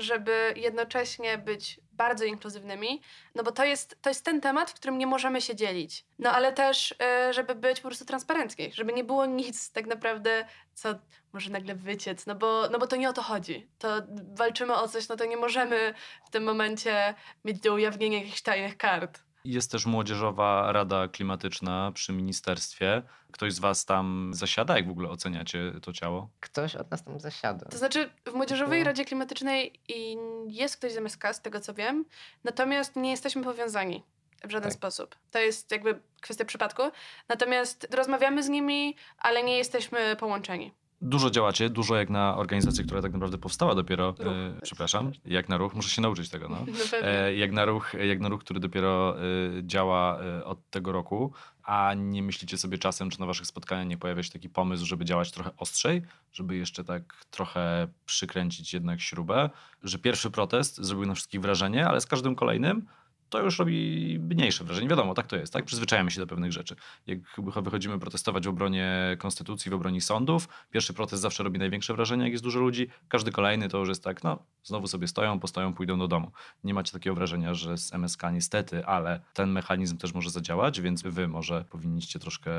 żeby 0.00 0.54
jednocześnie 0.56 1.38
być 1.38 1.80
bardzo 1.92 2.24
inkluzywnymi, 2.24 3.02
no 3.34 3.42
bo 3.42 3.52
to 3.52 3.64
jest, 3.64 4.02
to 4.02 4.10
jest 4.10 4.24
ten 4.24 4.40
temat, 4.40 4.70
w 4.70 4.74
którym 4.74 4.98
nie 4.98 5.06
możemy 5.06 5.40
się 5.40 5.56
dzielić. 5.56 6.04
No 6.18 6.30
ale 6.30 6.52
też, 6.52 6.92
y, 6.92 7.32
żeby 7.32 7.54
być 7.54 7.80
po 7.80 7.88
prostu 7.88 8.04
transparentni, 8.04 8.72
żeby 8.72 8.92
nie 8.92 9.04
było 9.04 9.26
nic 9.26 9.72
tak 9.72 9.86
naprawdę, 9.86 10.46
co 10.74 10.94
może 11.32 11.50
nagle 11.50 11.74
wyciec, 11.74 12.26
no 12.26 12.34
bo, 12.34 12.68
no 12.70 12.78
bo 12.78 12.86
to 12.86 12.96
nie 12.96 13.10
o 13.10 13.12
to 13.12 13.22
chodzi. 13.22 13.68
To 13.78 13.88
walczymy 14.36 14.74
o 14.74 14.88
coś, 14.88 15.08
no 15.08 15.16
to 15.16 15.24
nie 15.24 15.36
możemy 15.36 15.94
w 16.26 16.30
tym 16.30 16.44
momencie 16.44 17.14
mieć 17.44 17.60
do 17.60 17.74
ujawnienia 17.74 18.18
jakichś 18.18 18.42
tajnych 18.42 18.76
kart. 18.76 19.27
Jest 19.44 19.70
też 19.70 19.86
Młodzieżowa 19.86 20.72
Rada 20.72 21.08
Klimatyczna 21.08 21.92
przy 21.94 22.12
ministerstwie. 22.12 23.02
Ktoś 23.32 23.52
z 23.52 23.58
was 23.58 23.84
tam 23.84 24.30
zasiada? 24.34 24.76
Jak 24.76 24.86
w 24.88 24.90
ogóle 24.90 25.08
oceniacie 25.08 25.72
to 25.82 25.92
ciało? 25.92 26.28
Ktoś 26.40 26.76
od 26.76 26.90
nas 26.90 27.04
tam 27.04 27.20
zasiada. 27.20 27.66
To 27.66 27.78
znaczy 27.78 28.10
w 28.26 28.32
Młodzieżowej 28.34 28.84
Radzie 28.84 29.04
Klimatycznej 29.04 29.80
i 29.88 30.16
jest 30.46 30.76
ktoś 30.76 30.92
z 30.92 30.96
MSK, 30.96 31.24
z 31.32 31.40
tego 31.40 31.60
co 31.60 31.74
wiem, 31.74 32.04
natomiast 32.44 32.96
nie 32.96 33.10
jesteśmy 33.10 33.44
powiązani 33.44 34.02
w 34.44 34.50
żaden 34.50 34.70
Tak. 34.70 34.78
sposób. 34.78 35.16
To 35.30 35.38
jest 35.38 35.70
jakby 35.70 36.00
kwestia 36.20 36.44
przypadku. 36.44 36.82
Natomiast 37.28 37.86
rozmawiamy 37.94 38.42
z 38.42 38.48
nimi, 38.48 38.96
ale 39.18 39.42
nie 39.42 39.58
jesteśmy 39.58 40.16
połączeni. 40.16 40.72
Dużo 41.00 41.30
działacie, 41.30 41.70
dużo 41.70 41.96
jak 41.96 42.10
na 42.10 42.36
organizację, 42.36 42.84
która 42.84 43.02
tak 43.02 43.12
naprawdę 43.12 43.38
powstała 43.38 43.74
dopiero. 43.74 44.14
E, 44.20 44.60
przepraszam, 44.62 45.12
jak 45.24 45.48
na 45.48 45.56
ruch, 45.56 45.74
muszę 45.74 45.90
się 45.90 46.02
nauczyć 46.02 46.28
tego. 46.28 46.48
No. 46.48 46.56
No. 46.92 47.08
E, 47.08 47.34
jak, 47.34 47.52
na 47.52 47.64
ruch, 47.64 47.94
jak 48.08 48.20
na 48.20 48.28
ruch, 48.28 48.40
który 48.40 48.60
dopiero 48.60 49.16
e, 49.18 49.22
działa 49.62 50.20
e, 50.20 50.44
od 50.44 50.70
tego 50.70 50.92
roku, 50.92 51.32
a 51.62 51.94
nie 51.96 52.22
myślicie 52.22 52.58
sobie 52.58 52.78
czasem, 52.78 53.10
czy 53.10 53.20
na 53.20 53.26
waszych 53.26 53.46
spotkaniach 53.46 53.86
nie 53.86 53.96
pojawia 53.96 54.22
się 54.22 54.30
taki 54.30 54.48
pomysł, 54.48 54.86
żeby 54.86 55.04
działać 55.04 55.32
trochę 55.32 55.50
ostrzej, 55.56 56.02
żeby 56.32 56.56
jeszcze 56.56 56.84
tak 56.84 57.24
trochę 57.30 57.88
przykręcić 58.06 58.74
jednak 58.74 59.00
śrubę, 59.00 59.50
że 59.82 59.98
pierwszy 59.98 60.30
protest 60.30 60.76
zrobił 60.76 61.06
na 61.06 61.14
wszystkich 61.14 61.40
wrażenie, 61.40 61.88
ale 61.88 62.00
z 62.00 62.06
każdym 62.06 62.34
kolejnym 62.34 62.86
to 63.30 63.42
już 63.42 63.58
robi 63.58 64.18
mniejsze 64.20 64.64
wrażenie. 64.64 64.88
Wiadomo, 64.88 65.14
tak 65.14 65.26
to 65.26 65.36
jest, 65.36 65.52
tak? 65.52 65.64
Przyzwyczajamy 65.64 66.10
się 66.10 66.20
do 66.20 66.26
pewnych 66.26 66.52
rzeczy. 66.52 66.76
Jak 67.06 67.18
wy- 67.38 67.62
wychodzimy 67.62 67.98
protestować 67.98 68.44
w 68.46 68.48
obronie 68.48 69.16
konstytucji, 69.18 69.70
w 69.70 69.74
obronie 69.74 70.00
sądów, 70.00 70.48
pierwszy 70.70 70.94
protest 70.94 71.22
zawsze 71.22 71.42
robi 71.42 71.58
największe 71.58 71.94
wrażenie, 71.94 72.22
jak 72.22 72.32
jest 72.32 72.44
dużo 72.44 72.60
ludzi. 72.60 72.88
Każdy 73.08 73.32
kolejny 73.32 73.68
to 73.68 73.78
już 73.78 73.88
jest 73.88 74.04
tak, 74.04 74.24
no, 74.24 74.38
znowu 74.64 74.86
sobie 74.86 75.08
stoją, 75.08 75.40
postoją, 75.40 75.74
pójdą 75.74 75.98
do 75.98 76.08
domu. 76.08 76.30
Nie 76.64 76.74
macie 76.74 76.92
takiego 76.92 77.14
wrażenia, 77.16 77.54
że 77.54 77.78
z 77.78 77.94
MSK 77.94 78.22
niestety, 78.32 78.86
ale 78.86 79.20
ten 79.34 79.50
mechanizm 79.52 79.96
też 79.98 80.14
może 80.14 80.30
zadziałać, 80.30 80.80
więc 80.80 81.02
wy 81.02 81.28
może 81.28 81.64
powinniście 81.70 82.18
troszkę 82.18 82.50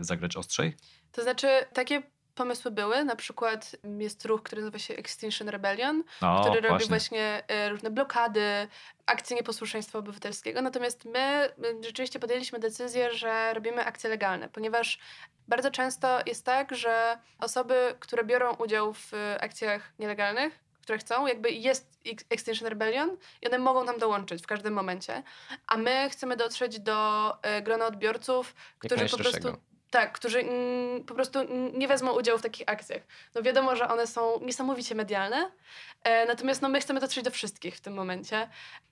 y, 0.00 0.04
zagrać 0.04 0.36
ostrzej. 0.36 0.76
To 1.12 1.22
znaczy, 1.22 1.46
takie 1.74 2.02
pomysły 2.38 2.70
były. 2.70 3.04
Na 3.04 3.16
przykład 3.16 3.76
jest 3.98 4.24
ruch, 4.24 4.42
który 4.42 4.62
nazywa 4.62 4.78
się 4.78 4.94
Extinction 4.94 5.48
Rebellion, 5.48 6.04
No, 6.22 6.40
który 6.40 6.54
robi 6.60 6.68
właśnie. 6.68 6.88
właśnie 6.88 7.42
e, 7.48 7.68
różne 7.68 7.90
blokady, 7.90 8.68
akcje 9.06 9.36
nieposłuszeństwa 9.36 9.98
obywatelskiego. 9.98 10.62
Natomiast 10.62 11.04
my 11.04 11.52
rzeczywiście 11.84 12.18
podjęliśmy 12.18 12.58
decyzję, 12.58 13.14
że 13.14 13.54
robimy 13.54 13.84
akcje 13.84 14.10
legalne, 14.10 14.48
ponieważ 14.48 14.98
bardzo 15.48 15.70
często 15.70 16.18
jest 16.26 16.44
tak, 16.44 16.74
że 16.76 17.18
osoby, 17.40 17.94
które 18.00 18.24
biorą 18.24 18.54
udział 18.54 18.92
w 18.94 19.14
e, 19.14 19.40
akcjach 19.40 19.92
nielegalnych, 19.98 20.58
które 20.82 20.98
chcą, 20.98 21.26
jakby 21.26 21.50
jest 21.50 21.98
Ex- 22.06 22.24
Extinction 22.30 22.68
Rebellion 22.68 23.16
i 23.42 23.46
one 23.46 23.58
mogą 23.58 23.86
tam 23.86 23.98
dołączyć 23.98 24.42
w 24.42 24.46
każdym 24.46 24.74
momencie, 24.74 25.22
a 25.66 25.76
my 25.76 26.08
chcemy 26.10 26.36
dotrzeć 26.36 26.80
do 26.80 27.32
e, 27.42 27.62
grona 27.62 27.86
odbiorców, 27.86 28.54
którzy 28.78 29.08
po 29.08 29.16
prostu 29.18 29.56
tak, 29.90 30.12
którzy 30.12 30.40
mm, 30.40 31.04
po 31.04 31.14
prostu 31.14 31.38
nie 31.74 31.88
wezmą 31.88 32.12
udziału 32.12 32.38
w 32.38 32.42
takich 32.42 32.68
akcjach. 32.68 33.02
No 33.34 33.42
wiadomo, 33.42 33.76
że 33.76 33.88
one 33.88 34.06
są 34.06 34.40
niesamowicie 34.40 34.94
medialne, 34.94 35.50
e, 36.04 36.26
natomiast 36.26 36.62
no, 36.62 36.68
my 36.68 36.80
chcemy 36.80 37.00
dotrzeć 37.00 37.24
do 37.24 37.30
wszystkich 37.30 37.76
w 37.76 37.80
tym 37.80 37.94
momencie. 37.94 38.48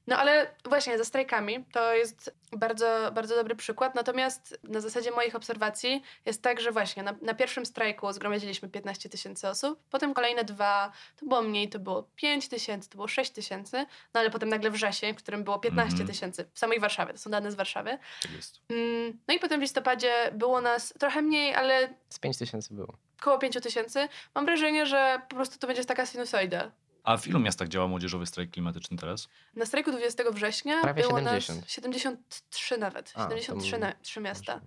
No 0.06 0.16
ale 0.16 0.54
właśnie 0.64 0.98
ze 0.98 1.04
strajkami 1.04 1.64
to 1.72 1.94
jest 1.94 2.34
bardzo, 2.52 3.10
bardzo 3.12 3.36
dobry 3.36 3.56
przykład, 3.56 3.94
natomiast 3.94 4.58
na 4.62 4.80
zasadzie 4.80 5.10
moich 5.10 5.34
obserwacji 5.34 6.02
jest 6.26 6.42
tak, 6.42 6.60
że 6.60 6.72
właśnie 6.72 7.02
na, 7.02 7.14
na 7.22 7.34
pierwszym 7.34 7.66
strajku 7.66 8.12
zgromadziliśmy 8.12 8.68
15 8.68 9.08
tysięcy 9.08 9.48
osób, 9.48 9.80
potem 9.90 10.14
kolejne 10.14 10.44
dwa, 10.44 10.92
to 11.16 11.26
było 11.26 11.42
mniej, 11.42 11.68
to 11.68 11.78
było 11.78 12.02
5 12.16 12.48
tysięcy, 12.48 12.88
to 12.90 12.96
było 12.96 13.08
6 13.08 13.30
tysięcy, 13.30 13.86
no 14.14 14.20
ale 14.20 14.30
potem 14.30 14.48
nagle 14.48 14.70
wrzesień, 14.70 15.14
w 15.14 15.16
którym 15.16 15.44
było 15.44 15.58
15 15.58 15.90
Mhm. 15.92 16.08
tysięcy 16.08 16.44
w 16.52 16.58
samej 16.58 16.80
Warszawie, 16.80 17.12
to 17.12 17.18
są 17.18 17.30
dane 17.30 17.50
z 17.52 17.54
Warszawy. 17.54 17.98
Tak 18.22 18.32
jest. 18.32 18.60
Mm, 18.70 19.18
No 19.28 19.34
i 19.34 19.38
potem 19.38 19.60
w 19.60 19.62
listopadzie 19.62 20.30
było 20.32 20.60
nas 20.60 20.94
trochę 20.98 21.22
mniej, 21.22 21.54
ale 21.54 21.94
Z 22.08 22.18
5 22.18 22.38
tysięcy 22.38 22.74
było. 22.74 22.94
około 23.20 23.38
5 23.38 23.60
tysięcy. 23.62 24.08
Mam 24.34 24.44
wrażenie, 24.46 24.86
że 24.86 25.20
po 25.28 25.36
prostu 25.36 25.58
to 25.58 25.66
będzie 25.66 25.84
taka 25.84 26.06
sinusoida. 26.06 26.70
A 27.06 27.16
w 27.16 27.26
ilu 27.26 27.40
miastach 27.40 27.68
działa 27.68 27.86
młodzieżowy 27.88 28.26
strajk 28.26 28.50
klimatyczny 28.50 28.96
teraz? 28.96 29.28
Na 29.56 29.66
strajku 29.66 29.92
20 29.92 30.22
września 30.30 30.80
Prawie 30.82 31.02
było 31.02 31.18
70. 31.18 31.60
nas 31.60 31.70
73 31.70 32.78
nawet. 32.78 33.12
A, 33.14 33.26
to 33.26 33.38
73 33.38 33.74
m- 33.74 33.80
na, 33.80 33.92
trzy 34.02 34.20
miasta. 34.20 34.54
Może- 34.54 34.66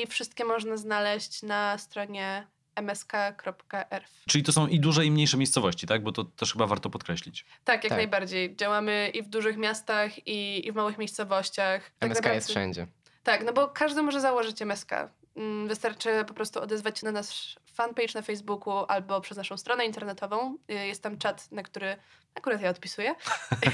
I 0.00 0.06
wszystkie 0.06 0.44
można 0.44 0.76
znaleźć 0.76 1.42
na 1.42 1.78
stronie 1.78 2.46
msk.rf. 2.76 4.10
Czyli 4.28 4.44
to 4.44 4.52
są 4.52 4.66
i 4.66 4.80
duże, 4.80 5.04
i 5.06 5.10
mniejsze 5.10 5.36
miejscowości, 5.36 5.86
tak? 5.86 6.02
Bo 6.02 6.12
to 6.12 6.24
też 6.24 6.52
chyba 6.52 6.66
warto 6.66 6.90
podkreślić. 6.90 7.44
Tak, 7.64 7.84
jak 7.84 7.88
Tak. 7.90 7.98
najbardziej. 7.98 8.56
Działamy 8.56 9.10
i 9.14 9.22
w 9.22 9.28
dużych 9.28 9.56
miastach, 9.56 10.26
i, 10.26 10.66
i 10.68 10.72
w 10.72 10.74
małych 10.74 10.98
miejscowościach. 10.98 11.82
Tak 11.98 12.10
MSK 12.10 12.10
jest 12.10 12.24
naprawdę- 12.24 12.40
wszędzie. 12.52 12.86
Tak, 13.22 13.44
no 13.44 13.52
bo 13.52 13.68
każdy 13.68 14.02
może 14.02 14.20
założyć 14.20 14.62
MSK. 14.62 14.90
Mm, 15.36 15.68
Wystarczy 15.68 16.24
po 16.28 16.34
prostu 16.34 16.60
odezwać 16.60 16.98
się 16.98 17.06
na 17.06 17.12
nasz 17.12 17.56
fanpage 17.74 18.12
na 18.14 18.22
Facebooku 18.22 18.72
albo 18.88 19.20
przez 19.20 19.36
naszą 19.36 19.56
stronę 19.56 19.86
internetową. 19.86 20.56
Y, 20.70 20.74
Jest 20.74 21.02
tam 21.02 21.18
czat, 21.18 21.52
na 21.52 21.62
który 21.62 21.96
akurat 22.34 22.60
ja 22.60 22.70
odpisuję. 22.70 23.14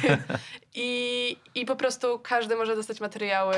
I, 0.74 1.36
I 1.54 1.66
po 1.66 1.76
prostu 1.76 2.18
każdy 2.18 2.56
może 2.56 2.76
dostać 2.76 3.00
materiały 3.00 3.56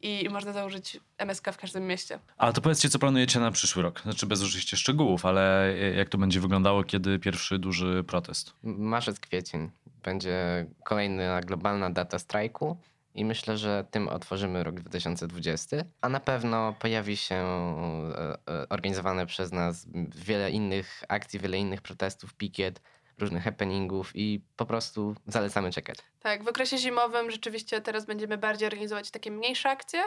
i 0.00 0.28
można 0.30 0.52
założyć 0.52 1.00
MSK 1.18 1.52
w 1.52 1.56
każdym 1.56 1.86
mieście. 1.86 2.18
Ale 2.38 2.52
to 2.52 2.60
powiedzcie, 2.60 2.88
co 2.88 2.98
planujecie 2.98 3.40
na 3.40 3.50
przyszły 3.50 3.82
rok? 3.82 4.00
Znaczy 4.00 4.26
bez 4.26 4.42
oczywiście 4.42 4.76
szczegółów, 4.76 5.26
ale 5.26 5.74
jak 5.96 6.08
to 6.08 6.18
będzie 6.18 6.40
wyglądało, 6.40 6.84
kiedy 6.84 7.18
pierwszy 7.18 7.58
duży 7.58 8.04
protest? 8.04 8.52
Marzec, 8.62 9.20
kwiecień 9.20 9.70
będzie 10.02 10.66
kolejna 10.84 11.40
globalna 11.40 11.90
data 11.90 12.18
strajku 12.18 12.76
i 13.14 13.24
myślę, 13.24 13.58
że 13.58 13.84
tym 13.90 14.08
otworzymy 14.08 14.64
rok 14.64 14.80
2020. 14.80 15.76
A 16.00 16.08
na 16.08 16.20
pewno 16.20 16.74
pojawi 16.78 17.16
się 17.16 17.34
e, 17.34 18.38
e, 18.48 18.68
organizowane 18.68 19.26
przez 19.26 19.52
nas 19.52 19.86
wiele 20.14 20.50
innych 20.50 21.04
akcji, 21.08 21.40
wiele 21.40 21.58
innych 21.58 21.82
protestów, 21.82 22.34
pikiet, 22.34 22.80
różnych 23.18 23.44
happeningów 23.44 24.10
i 24.14 24.40
po 24.56 24.66
prostu 24.66 25.14
zalecamy 25.26 25.70
czekać. 25.70 25.98
Tak, 26.20 26.44
w 26.44 26.48
okresie 26.48 26.78
zimowym 26.78 27.30
rzeczywiście 27.30 27.80
teraz 27.80 28.06
będziemy 28.06 28.38
bardziej 28.38 28.68
organizować 28.68 29.10
takie 29.10 29.30
mniejsze 29.30 29.70
akcje, 29.70 30.02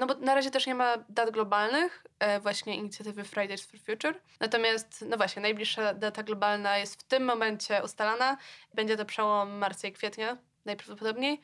no 0.00 0.06
bo 0.06 0.14
na 0.14 0.34
razie 0.34 0.50
też 0.50 0.66
nie 0.66 0.74
ma 0.74 0.96
dat 1.08 1.30
globalnych, 1.30 2.06
e, 2.18 2.40
właśnie 2.40 2.76
inicjatywy 2.76 3.24
Fridays 3.24 3.66
for 3.66 3.80
Future. 3.80 4.14
Natomiast, 4.40 5.04
no 5.08 5.16
właśnie, 5.16 5.42
najbliższa 5.42 5.94
data 5.94 6.22
globalna 6.22 6.78
jest 6.78 7.00
w 7.00 7.02
tym 7.02 7.24
momencie 7.24 7.82
ustalana. 7.84 8.36
Będzie 8.74 8.96
to 8.96 9.04
przełom 9.04 9.50
marca 9.50 9.88
i 9.88 9.92
kwietnia 9.92 10.36
najprawdopodobniej. 10.64 11.40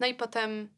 No 0.00 0.06
i 0.06 0.14
potem, 0.14 0.68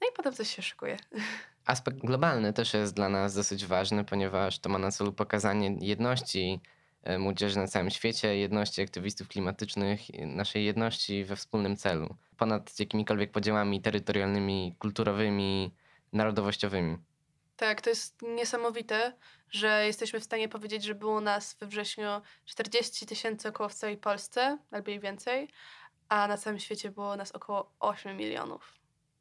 no 0.00 0.08
i 0.08 0.12
potem 0.16 0.32
coś 0.32 0.56
się 0.56 0.62
szykuje. 0.62 0.96
Aspekt 1.66 1.98
globalny 1.98 2.52
też 2.52 2.74
jest 2.74 2.94
dla 2.94 3.08
nas 3.08 3.34
dosyć 3.34 3.66
ważny, 3.66 4.04
ponieważ 4.04 4.58
to 4.58 4.68
ma 4.68 4.78
na 4.78 4.90
celu 4.90 5.12
pokazanie 5.12 5.76
jedności 5.80 6.60
e, 7.02 7.18
młodzieży 7.18 7.56
na 7.56 7.66
całym 7.66 7.90
świecie, 7.90 8.36
jedności 8.36 8.82
aktywistów 8.82 9.28
klimatycznych, 9.28 10.00
naszej 10.26 10.64
jedności 10.64 11.24
we 11.24 11.36
wspólnym 11.36 11.76
celu. 11.76 12.16
Ponad 12.36 12.80
jakimikolwiek 12.80 13.30
podziałami 13.30 13.80
terytorialnymi, 13.80 14.76
kulturowymi, 14.78 15.74
narodowościowymi. 16.12 16.96
Tak, 17.56 17.80
to 17.80 17.90
jest 17.90 18.22
niesamowite, 18.22 19.12
że 19.50 19.86
jesteśmy 19.86 20.20
w 20.20 20.24
stanie 20.24 20.48
powiedzieć, 20.48 20.84
że 20.84 20.94
było 20.94 21.20
nas 21.20 21.54
we 21.54 21.66
wrześniu 21.66 22.08
40 22.44 23.06
tysięcy 23.06 23.48
około 23.48 23.68
w 23.68 23.74
całej 23.74 23.96
Polsce, 23.96 24.58
albo 24.70 24.90
i 24.90 25.00
więcej, 25.00 25.48
a 26.08 26.28
na 26.28 26.36
całym 26.36 26.58
świecie 26.58 26.90
było 26.90 27.16
nas 27.16 27.32
około 27.32 27.72
8 27.80 28.16
milionów. 28.16 28.74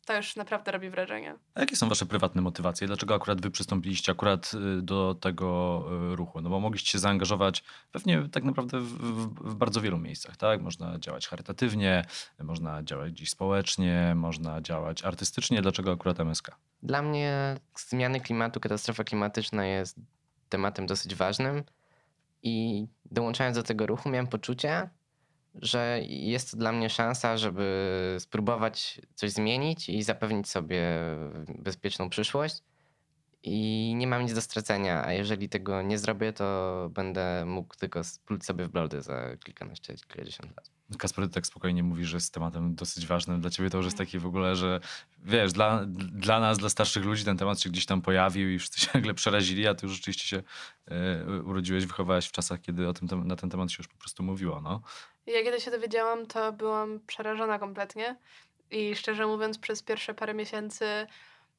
To 0.06 0.17
już 0.17 0.36
naprawdę 0.36 0.72
robi 0.72 0.89
wrażenie. 0.89 1.36
A 1.56 1.60
jakie 1.60 1.76
są 1.76 1.89
wasze 1.89 2.06
prywatne 2.06 2.41
motywacje? 2.41 2.88
Dlaczego 2.88 3.15
akurat 3.15 3.41
wy 3.41 3.52
przystąpiliście 3.52 4.12
akurat 4.12 4.52
y, 4.54 4.82
do 4.82 5.15
tego 5.15 5.84
y, 6.12 6.15
ruchu? 6.15 6.41
No 6.41 6.50
bo 6.50 6.60
mogliście 6.60 6.91
się 6.91 7.00
zaangażować 7.00 7.63
pewnie 7.91 8.30
tak 8.32 8.43
naprawdę 8.43 8.80
w, 8.80 8.86
w, 8.86 9.52
w 9.52 9.56
bardzo 9.56 9.82
wielu 9.82 9.98
miejscach, 9.98 10.38
tak? 10.38 10.62
Można 10.62 11.00
działać 11.00 11.28
charytatywnie, 11.28 12.06
można 12.39 12.84
działać 12.84 13.12
gdzieś 13.12 13.30
społecznie, 13.30 14.13
można 14.15 14.62
działać 14.62 15.04
artystycznie. 15.04 15.62
Dlaczego 15.62 15.91
akurat 15.91 16.19
MSK? 16.19 16.52
Dla 16.84 17.02
mnie 17.02 17.56
zmiany 17.76 18.22
klimatu, 18.22 18.60
katastrofa 18.60 19.04
klimatyczna 19.04 19.65
jest 19.65 20.00
tematem 20.50 20.86
dosyć 20.86 21.15
ważnym 21.15 21.63
i 22.43 22.88
dołączając 23.06 23.58
do 23.58 23.63
tego 23.63 23.88
ruchu 23.88 24.10
miałem 24.10 24.28
poczucie, 24.28 24.89
że 25.62 26.00
jest 26.08 26.52
to 26.52 26.58
dla 26.58 26.72
mnie 26.72 26.89
szansa, 26.89 27.38
żeby 27.38 28.16
spróbować 28.20 29.02
coś 29.16 29.32
zmienić 29.32 29.89
i 29.89 30.04
zapewnić 30.04 30.50
sobie 30.50 30.82
bezpieczną 31.60 32.10
przyszłość. 32.10 32.63
I 33.46 33.94
nie 33.98 34.08
mam 34.08 34.22
nic 34.22 34.34
do 34.34 34.42
stracenia, 34.42 35.06
a 35.06 35.13
jeżeli 35.13 35.50
tego 35.50 35.82
nie 35.82 35.98
zrobię, 35.98 36.34
to 36.34 36.89
będę 36.94 37.46
mógł 37.46 37.76
tylko 37.76 38.04
spluć 38.04 38.46
sobie 38.46 38.66
w 38.66 38.70
blody 38.70 39.02
za 39.02 39.38
kilkanaście, 39.38 39.94
kilkadziesiąt 39.94 40.58
lat. 40.58 40.72
Kasper, 40.98 41.28
ty 41.28 41.34
tak 41.34 41.48
spokojnie 41.48 41.84
mówisz, 41.84 42.08
że 42.08 42.18
jest 42.18 42.34
tematem 42.34 42.76
dosyć 42.76 43.08
ważnym. 43.08 43.42
Dla 43.42 43.50
ciebie 43.50 43.70
to 43.70 43.78
już 43.78 43.86
jest 43.86 43.98
taki 43.98 44.20
w 44.20 44.26
ogóle, 44.26 44.56
że 44.56 44.80
wiesz, 45.24 45.52
dla, 45.52 45.86
dla 46.12 46.39
nas, 46.39 46.58
dla 46.58 46.70
starszych 46.70 47.06
ludzi 47.06 47.26
ten 47.26 47.38
temat 47.38 47.60
się 47.60 47.70
gdzieś 47.70 47.86
tam 47.86 48.02
pojawił 48.02 48.52
i 48.52 48.60
wszyscy 48.60 48.82
się 48.82 48.92
nagle 48.96 49.13
przerazili, 49.13 49.68
a 49.68 49.76
ty 49.76 49.86
już 49.86 49.96
rzeczywiście 49.96 50.28
się 50.28 50.44
e, 50.88 51.42
urodziłeś, 51.42 51.86
wychowałeś 51.86 52.28
w 52.28 52.32
czasach, 52.32 52.62
kiedy 52.62 52.88
o 52.88 52.94
tym, 52.94 53.28
na 53.28 53.36
ten 53.36 53.50
temat 53.50 53.72
się 53.72 53.76
już 53.80 53.88
po 53.88 53.98
prostu 53.98 54.24
mówiło, 54.24 54.62
no. 54.62 54.82
Ja 55.26 55.44
kiedy 55.44 55.62
się 55.62 55.72
dowiedziałam, 55.72 56.26
to 56.26 56.52
byłam 56.52 57.00
przerażona 57.08 57.60
kompletnie. 57.60 58.16
i 58.72 58.96
szczerze 58.96 59.28
mówiąc 59.28 59.58
przez 59.58 59.84
pierwsze 59.84 60.14
parę 60.14 60.34
miesięcy 60.34 61.08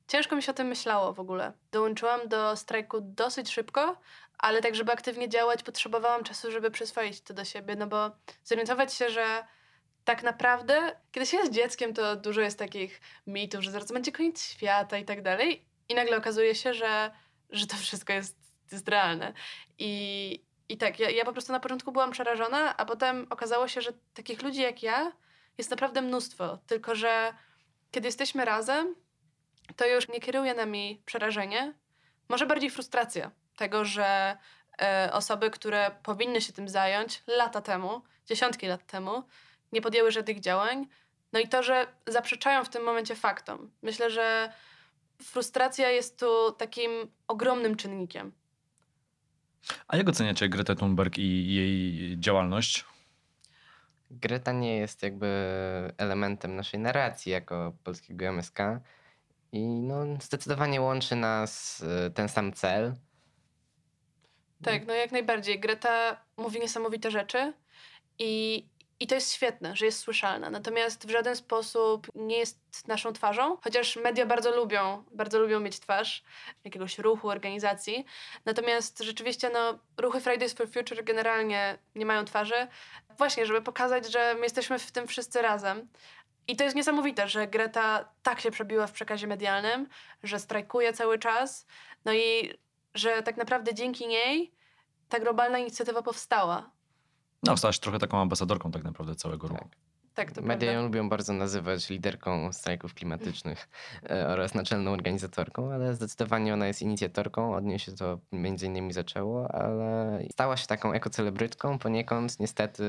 ciężko 0.09 0.37
mi 0.37 0.43
się 0.43 0.51
o 0.53 0.55
tym 0.55 0.67
myślało 0.67 1.13
w 1.13 1.21
ogóle. 1.21 1.53
Dołączyłam 1.73 2.29
do 2.29 2.57
strajku 2.57 3.01
dosyć 3.01 3.51
szybko, 3.51 3.97
ale 4.39 4.61
tak, 4.63 4.75
żeby 4.75 4.93
aktywnie 4.93 5.29
działać, 5.29 5.63
potrzebowałam 5.63 6.25
czasu, 6.25 6.51
żeby 6.51 6.71
przyswoić 6.71 7.21
to 7.21 7.35
do 7.35 7.45
siebie, 7.45 7.77
no 7.77 7.87
bo 7.87 8.11
zorientować 8.45 8.95
się, 8.95 9.11
że 9.11 9.45
tak 10.05 10.23
naprawdę, 10.23 10.97
kiedy 11.13 11.27
się 11.27 11.37
jest 11.37 11.53
dzieckiem, 11.53 11.95
to 11.95 12.17
dużo 12.17 12.41
jest 12.41 12.59
takich 12.59 13.01
mitów, 13.27 13.63
że 13.65 13.71
zaraz 13.71 13.93
będzie 13.93 14.13
koniec 14.13 14.43
świata 14.43 14.99
i 14.99 15.05
tak 15.05 15.23
dalej. 15.23 15.65
I 15.89 15.95
nagle 15.95 16.17
okazuje 16.17 16.55
się, 16.55 16.75
że, 16.75 17.11
że 17.51 17.67
to 17.67 17.77
wszystko 17.77 18.13
jest, 18.13 18.39
jest 18.73 18.89
realne. 18.89 19.33
I, 19.79 20.44
i 20.69 20.77
tak, 20.77 21.01
ja, 21.01 21.11
ja 21.11 21.25
po 21.25 21.33
prostu 21.33 21.53
na 21.53 21.61
początku 21.61 21.93
byłam 21.93 22.11
przerażona, 22.11 22.77
a 22.77 22.85
potem 22.85 23.27
okazało 23.31 23.69
się, 23.69 23.81
że 23.81 23.93
takich 24.15 24.43
ludzi 24.43 24.61
jak 24.61 24.83
ja 24.83 25.13
jest 25.59 25.71
naprawdę 25.71 26.03
mnóstwo. 26.03 26.59
Tylko, 26.67 26.95
że 26.95 27.35
kiedy 27.91 28.09
jesteśmy 28.09 28.45
razem, 28.45 28.95
to 29.77 29.87
już 29.87 30.09
nie 30.09 30.21
kieruje 30.21 30.55
nami 30.55 31.03
przerażenie, 31.07 31.75
może 32.29 32.47
bardziej 32.47 32.71
frustracja 32.71 33.31
tego, 33.57 33.85
że 33.85 34.37
e, 34.83 35.11
osoby, 35.13 35.51
które 35.51 35.91
powinny 36.03 36.41
się 36.41 36.53
tym 36.53 36.69
zająć 36.69 37.23
lata 37.27 37.61
temu, 37.61 38.03
dziesiątki 38.27 38.67
lat 38.67 38.87
temu, 38.87 39.23
nie 39.73 39.81
podjęły 39.81 40.11
żadnych 40.11 40.41
działań. 40.41 40.87
No 41.33 41.41
i 41.41 41.49
to, 41.49 41.63
że 41.63 41.87
zaprzeczają 42.07 42.65
w 42.65 42.69
tym 42.69 42.83
momencie 42.83 43.17
faktom. 43.17 43.71
Myślę, 43.83 44.11
że 44.11 44.53
frustracja 45.23 45.91
jest 45.91 46.19
tu 46.19 46.53
takim 46.53 46.91
ogromnym 47.29 47.77
czynnikiem. 47.77 48.33
A 49.89 49.97
jak 49.97 50.09
oceniacie 50.09 50.49
Gretę 50.49 50.77
Thunberg 50.77 51.19
i 51.19 51.55
jej 51.55 52.21
działalność? 52.21 52.85
Greta 54.11 54.53
nie 54.53 54.77
jest 54.77 55.03
jakby 55.03 55.27
elementem 55.97 56.57
naszej 56.57 56.81
narracji 56.81 57.33
jako 57.33 57.73
polskiego 57.85 58.25
MSK. 58.25 58.59
I 59.53 59.67
no, 59.67 60.05
zdecydowanie 60.21 60.81
łączy 60.81 61.17
nas 61.17 61.81
y, 61.81 62.11
ten 62.11 62.29
sam 62.29 62.53
cel. 62.53 62.95
Tak, 64.63 64.87
no 64.87 64.95
jak 64.95 65.13
najbardziej. 65.13 65.61
Greta 65.61 66.25
mówi 66.37 66.61
niesamowite 66.61 67.11
rzeczy 67.11 67.53
i 68.19 68.65
i 69.01 69.07
to 69.07 69.15
jest 69.15 69.33
świetne, 69.33 69.77
że 69.77 69.87
jest 69.87 69.99
słyszalna. 69.99 70.51
Natomiast 70.51 71.07
w 71.07 71.11
żaden 71.11 71.37
sposób 71.37 72.07
nie 72.15 72.39
jest 72.39 72.89
naszą 72.89 73.13
twarzą, 73.13 73.57
chociaż 73.65 73.97
media 73.97 74.27
bardzo 74.27 74.57
lubią, 74.57 75.05
bardzo 75.13 75.39
lubią 75.39 75.61
mieć 75.61 75.81
twarz 75.81 76.25
jakiegoś 76.65 76.99
ruchu, 76.99 77.29
organizacji. 77.29 78.05
Natomiast 78.45 78.99
rzeczywiście 78.99 79.51
no, 79.51 79.79
ruchy 79.97 80.21
Fridays 80.21 80.53
for 80.55 80.69
Future 80.69 81.05
generalnie 81.05 81.79
nie 81.95 82.07
mają 82.07 82.25
twarzy. 82.25 82.67
Właśnie, 83.19 83.47
żeby 83.47 83.63
pokazać, 83.63 84.13
że 84.13 84.35
my 84.35 84.41
jesteśmy 84.43 84.79
w 84.79 84.93
tym 84.93 85.07
wszyscy 85.07 85.43
razem. 85.43 85.89
I 86.49 86.57
to 86.57 86.65
jest 86.65 86.77
niesamowite, 86.77 87.29
że 87.29 87.47
Greta 87.47 88.09
tak 88.23 88.41
się 88.41 88.51
przebiła 88.51 88.87
w 88.87 88.93
przekazie 88.93 89.27
medialnym, 89.27 89.89
że 90.23 90.39
strajkuje 90.39 90.93
cały 90.93 91.19
czas, 91.19 91.67
no 92.05 92.13
i 92.13 92.59
że 92.95 93.23
tak 93.23 93.37
naprawdę 93.37 93.75
dzięki 93.75 94.07
niej 94.07 94.53
ta 95.09 95.21
globalna 95.21 95.59
inicjatywa 95.59 96.03
powstała. 96.03 96.71
No, 97.47 97.57
stałaś 97.57 97.79
trochę 97.79 97.99
taką 97.99 98.19
ambasadorką 98.19 98.71
tak 98.71 98.85
naprawdę 98.85 99.15
całego 99.15 99.49
ruchu. 99.49 99.65
Tak. 99.65 99.79
Tak, 100.15 100.33
to 100.33 100.43
Media 100.43 100.73
ją 100.73 100.83
lubią 100.83 101.09
bardzo 101.09 101.33
nazywać 101.33 101.91
liderką 101.91 102.53
strajków 102.53 102.95
klimatycznych 102.95 103.69
e, 104.11 104.29
oraz 104.29 104.55
naczelną 104.55 104.93
organizatorką, 104.93 105.73
ale 105.73 105.95
zdecydowanie 105.95 106.55
ona 106.55 106.67
jest 106.67 106.83
inicjatorką. 106.83 107.55
Od 107.55 107.65
niej 107.65 107.79
się 107.79 107.93
to 107.93 108.19
między 108.33 108.67
innymi 108.67 108.93
zaczęło, 108.93 109.55
ale 109.55 110.19
stała 110.33 110.57
się 110.57 110.67
taką 110.67 110.93
ekocelebrytką 110.93 111.79
poniekąd, 111.79 112.41
niestety 112.41 112.85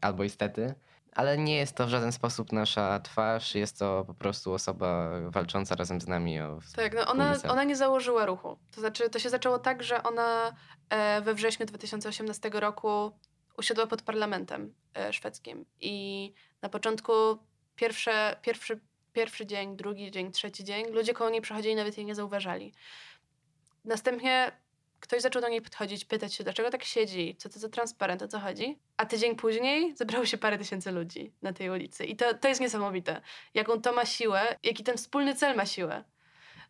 albo 0.00 0.24
istety. 0.24 0.74
Ale 1.12 1.38
nie 1.38 1.56
jest 1.56 1.76
to 1.76 1.86
w 1.86 1.88
żaden 1.88 2.12
sposób 2.12 2.52
nasza 2.52 3.00
twarz, 3.00 3.54
jest 3.54 3.78
to 3.78 4.04
po 4.06 4.14
prostu 4.14 4.52
osoba 4.52 5.10
walcząca 5.30 5.74
razem 5.74 6.00
z 6.00 6.06
nami 6.06 6.40
o. 6.40 6.58
Tak, 6.76 6.94
no 6.94 7.06
ona, 7.06 7.34
ona 7.48 7.64
nie 7.64 7.76
założyła 7.76 8.26
ruchu. 8.26 8.58
To 8.74 8.80
znaczy, 8.80 9.10
to 9.10 9.18
się 9.18 9.30
zaczęło 9.30 9.58
tak, 9.58 9.82
że 9.82 10.02
ona 10.02 10.52
e, 10.90 11.20
we 11.20 11.34
wrześniu 11.34 11.66
2018 11.66 12.50
roku 12.52 13.12
usiadła 13.58 13.86
pod 13.86 14.02
parlamentem 14.02 14.74
e, 14.94 15.12
szwedzkim 15.12 15.66
i 15.80 16.32
na 16.62 16.68
początku 16.68 17.12
pierwsze, 17.76 18.36
pierwszy, 18.42 18.80
pierwszy 19.12 19.46
dzień, 19.46 19.76
drugi 19.76 20.10
dzień, 20.10 20.32
trzeci 20.32 20.64
dzień 20.64 20.86
ludzie 20.86 21.14
koło 21.14 21.30
niej 21.30 21.40
przechodzili 21.40 21.74
nawet 21.74 21.96
jej 21.96 22.06
nie 22.06 22.14
zauważali. 22.14 22.72
Następnie 23.84 24.52
ktoś 25.00 25.22
zaczął 25.22 25.42
do 25.42 25.48
niej 25.48 25.62
podchodzić, 25.62 26.04
pytać 26.04 26.34
się, 26.34 26.44
dlaczego 26.44 26.70
tak 26.70 26.84
siedzi, 26.84 27.36
co 27.38 27.48
to 27.48 27.58
za 27.58 27.68
transparent, 27.68 28.22
o 28.22 28.28
co 28.28 28.38
chodzi. 28.38 28.78
A 28.96 29.06
tydzień 29.06 29.36
później 29.36 29.96
zebrało 29.96 30.26
się 30.26 30.38
parę 30.38 30.58
tysięcy 30.58 30.90
ludzi 30.92 31.32
na 31.42 31.52
tej 31.52 31.70
ulicy. 31.70 32.04
I 32.04 32.16
to, 32.16 32.34
to 32.34 32.48
jest 32.48 32.60
niesamowite, 32.60 33.20
jaką 33.54 33.80
to 33.80 33.92
ma 33.92 34.06
siłę, 34.06 34.56
jaki 34.62 34.84
ten 34.84 34.96
wspólny 34.96 35.34
cel 35.34 35.56
ma 35.56 35.66
siłę. 35.66 36.04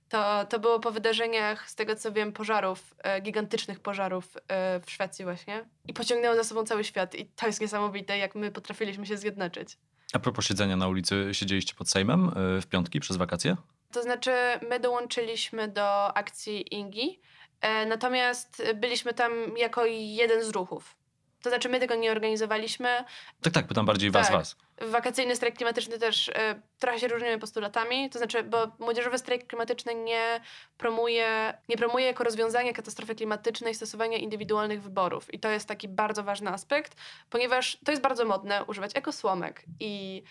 To, 0.08 0.44
to 0.44 0.58
było 0.58 0.80
po 0.80 0.90
wydarzeniach, 0.90 1.70
z 1.70 1.74
tego 1.74 1.96
co 1.96 2.12
wiem, 2.12 2.32
pożarów, 2.32 2.94
e, 2.98 3.20
gigantycznych 3.20 3.80
pożarów 3.80 4.36
e, 4.48 4.80
w 4.80 4.90
Szwecji 4.90 5.24
właśnie. 5.24 5.64
I 5.88 5.92
pociągnęło 5.94 6.36
za 6.36 6.44
sobą 6.44 6.64
cały 6.64 6.84
świat. 6.84 7.14
I 7.14 7.26
to 7.26 7.46
jest 7.46 7.60
niesamowite, 7.60 8.18
jak 8.18 8.34
my 8.34 8.50
potrafiliśmy 8.50 9.06
się 9.06 9.16
zjednoczyć. 9.16 9.78
A 10.12 10.18
propos 10.18 10.44
siedzenia 10.44 10.76
na 10.76 10.88
ulicy, 10.88 11.28
siedzieliście 11.32 11.74
pod 11.74 11.90
Sejmem 11.90 12.28
e, 12.28 12.60
w 12.60 12.66
piątki 12.66 13.00
przez 13.00 13.16
wakacje? 13.16 13.56
To 13.92 14.02
znaczy, 14.02 14.30
my 14.70 14.80
dołączyliśmy 14.80 15.68
do 15.68 16.16
akcji 16.16 16.74
Ingi, 16.74 17.20
e, 17.60 17.86
natomiast 17.86 18.62
byliśmy 18.74 19.14
tam 19.14 19.32
jako 19.56 19.86
jeden 19.86 20.44
z 20.44 20.48
ruchów. 20.48 20.96
To 21.42 21.50
znaczy, 21.50 21.68
my 21.68 21.80
tego 21.80 21.94
nie 21.94 22.12
organizowaliśmy. 22.12 23.04
Tak, 23.42 23.52
tak, 23.52 23.66
pytam 23.66 23.86
bardziej 23.86 24.10
was, 24.10 24.26
tak. 24.26 24.36
was. 24.36 24.56
Wakacyjny 24.80 25.36
strajk 25.36 25.56
klimatyczny 25.56 25.98
też 25.98 26.28
y, 26.28 26.32
trochę 26.78 26.98
się 26.98 27.08
różnimy 27.08 27.38
postulatami, 27.38 28.10
to 28.10 28.18
znaczy, 28.18 28.42
bo 28.42 28.66
młodzieżowy 28.78 29.18
strajk 29.18 29.46
klimatyczny 29.46 29.94
nie 29.94 30.40
promuje, 30.78 31.54
nie 31.68 31.76
promuje 31.76 32.06
jako 32.06 32.24
rozwiązanie 32.24 32.74
katastrofy 32.74 33.14
klimatycznej 33.14 33.74
stosowania 33.74 34.18
indywidualnych 34.18 34.82
wyborów. 34.82 35.34
I 35.34 35.38
to 35.38 35.50
jest 35.50 35.68
taki 35.68 35.88
bardzo 35.88 36.22
ważny 36.22 36.50
aspekt, 36.50 36.96
ponieważ 37.30 37.78
to 37.84 37.92
jest 37.92 38.02
bardzo 38.02 38.24
modne 38.24 38.64
używać 38.64 38.90
ekosłomek 38.94 39.64
i 39.80 40.22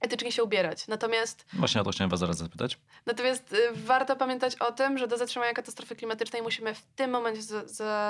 etycznie 0.00 0.32
się 0.32 0.44
ubierać. 0.44 0.88
Natomiast. 0.88 1.46
Właśnie 1.52 1.80
o 1.80 1.84
to 1.84 1.90
chciałem 1.90 2.10
Was 2.10 2.20
zaraz 2.20 2.36
zapytać. 2.36 2.78
Natomiast 3.06 3.52
y, 3.52 3.56
warto 3.72 4.16
pamiętać 4.16 4.56
o 4.56 4.72
tym, 4.72 4.98
że 4.98 5.08
do 5.08 5.16
zatrzymania 5.16 5.52
katastrofy 5.52 5.96
klimatycznej 5.96 6.42
musimy 6.42 6.74
w 6.74 6.82
tym 6.96 7.10
momencie 7.10 7.42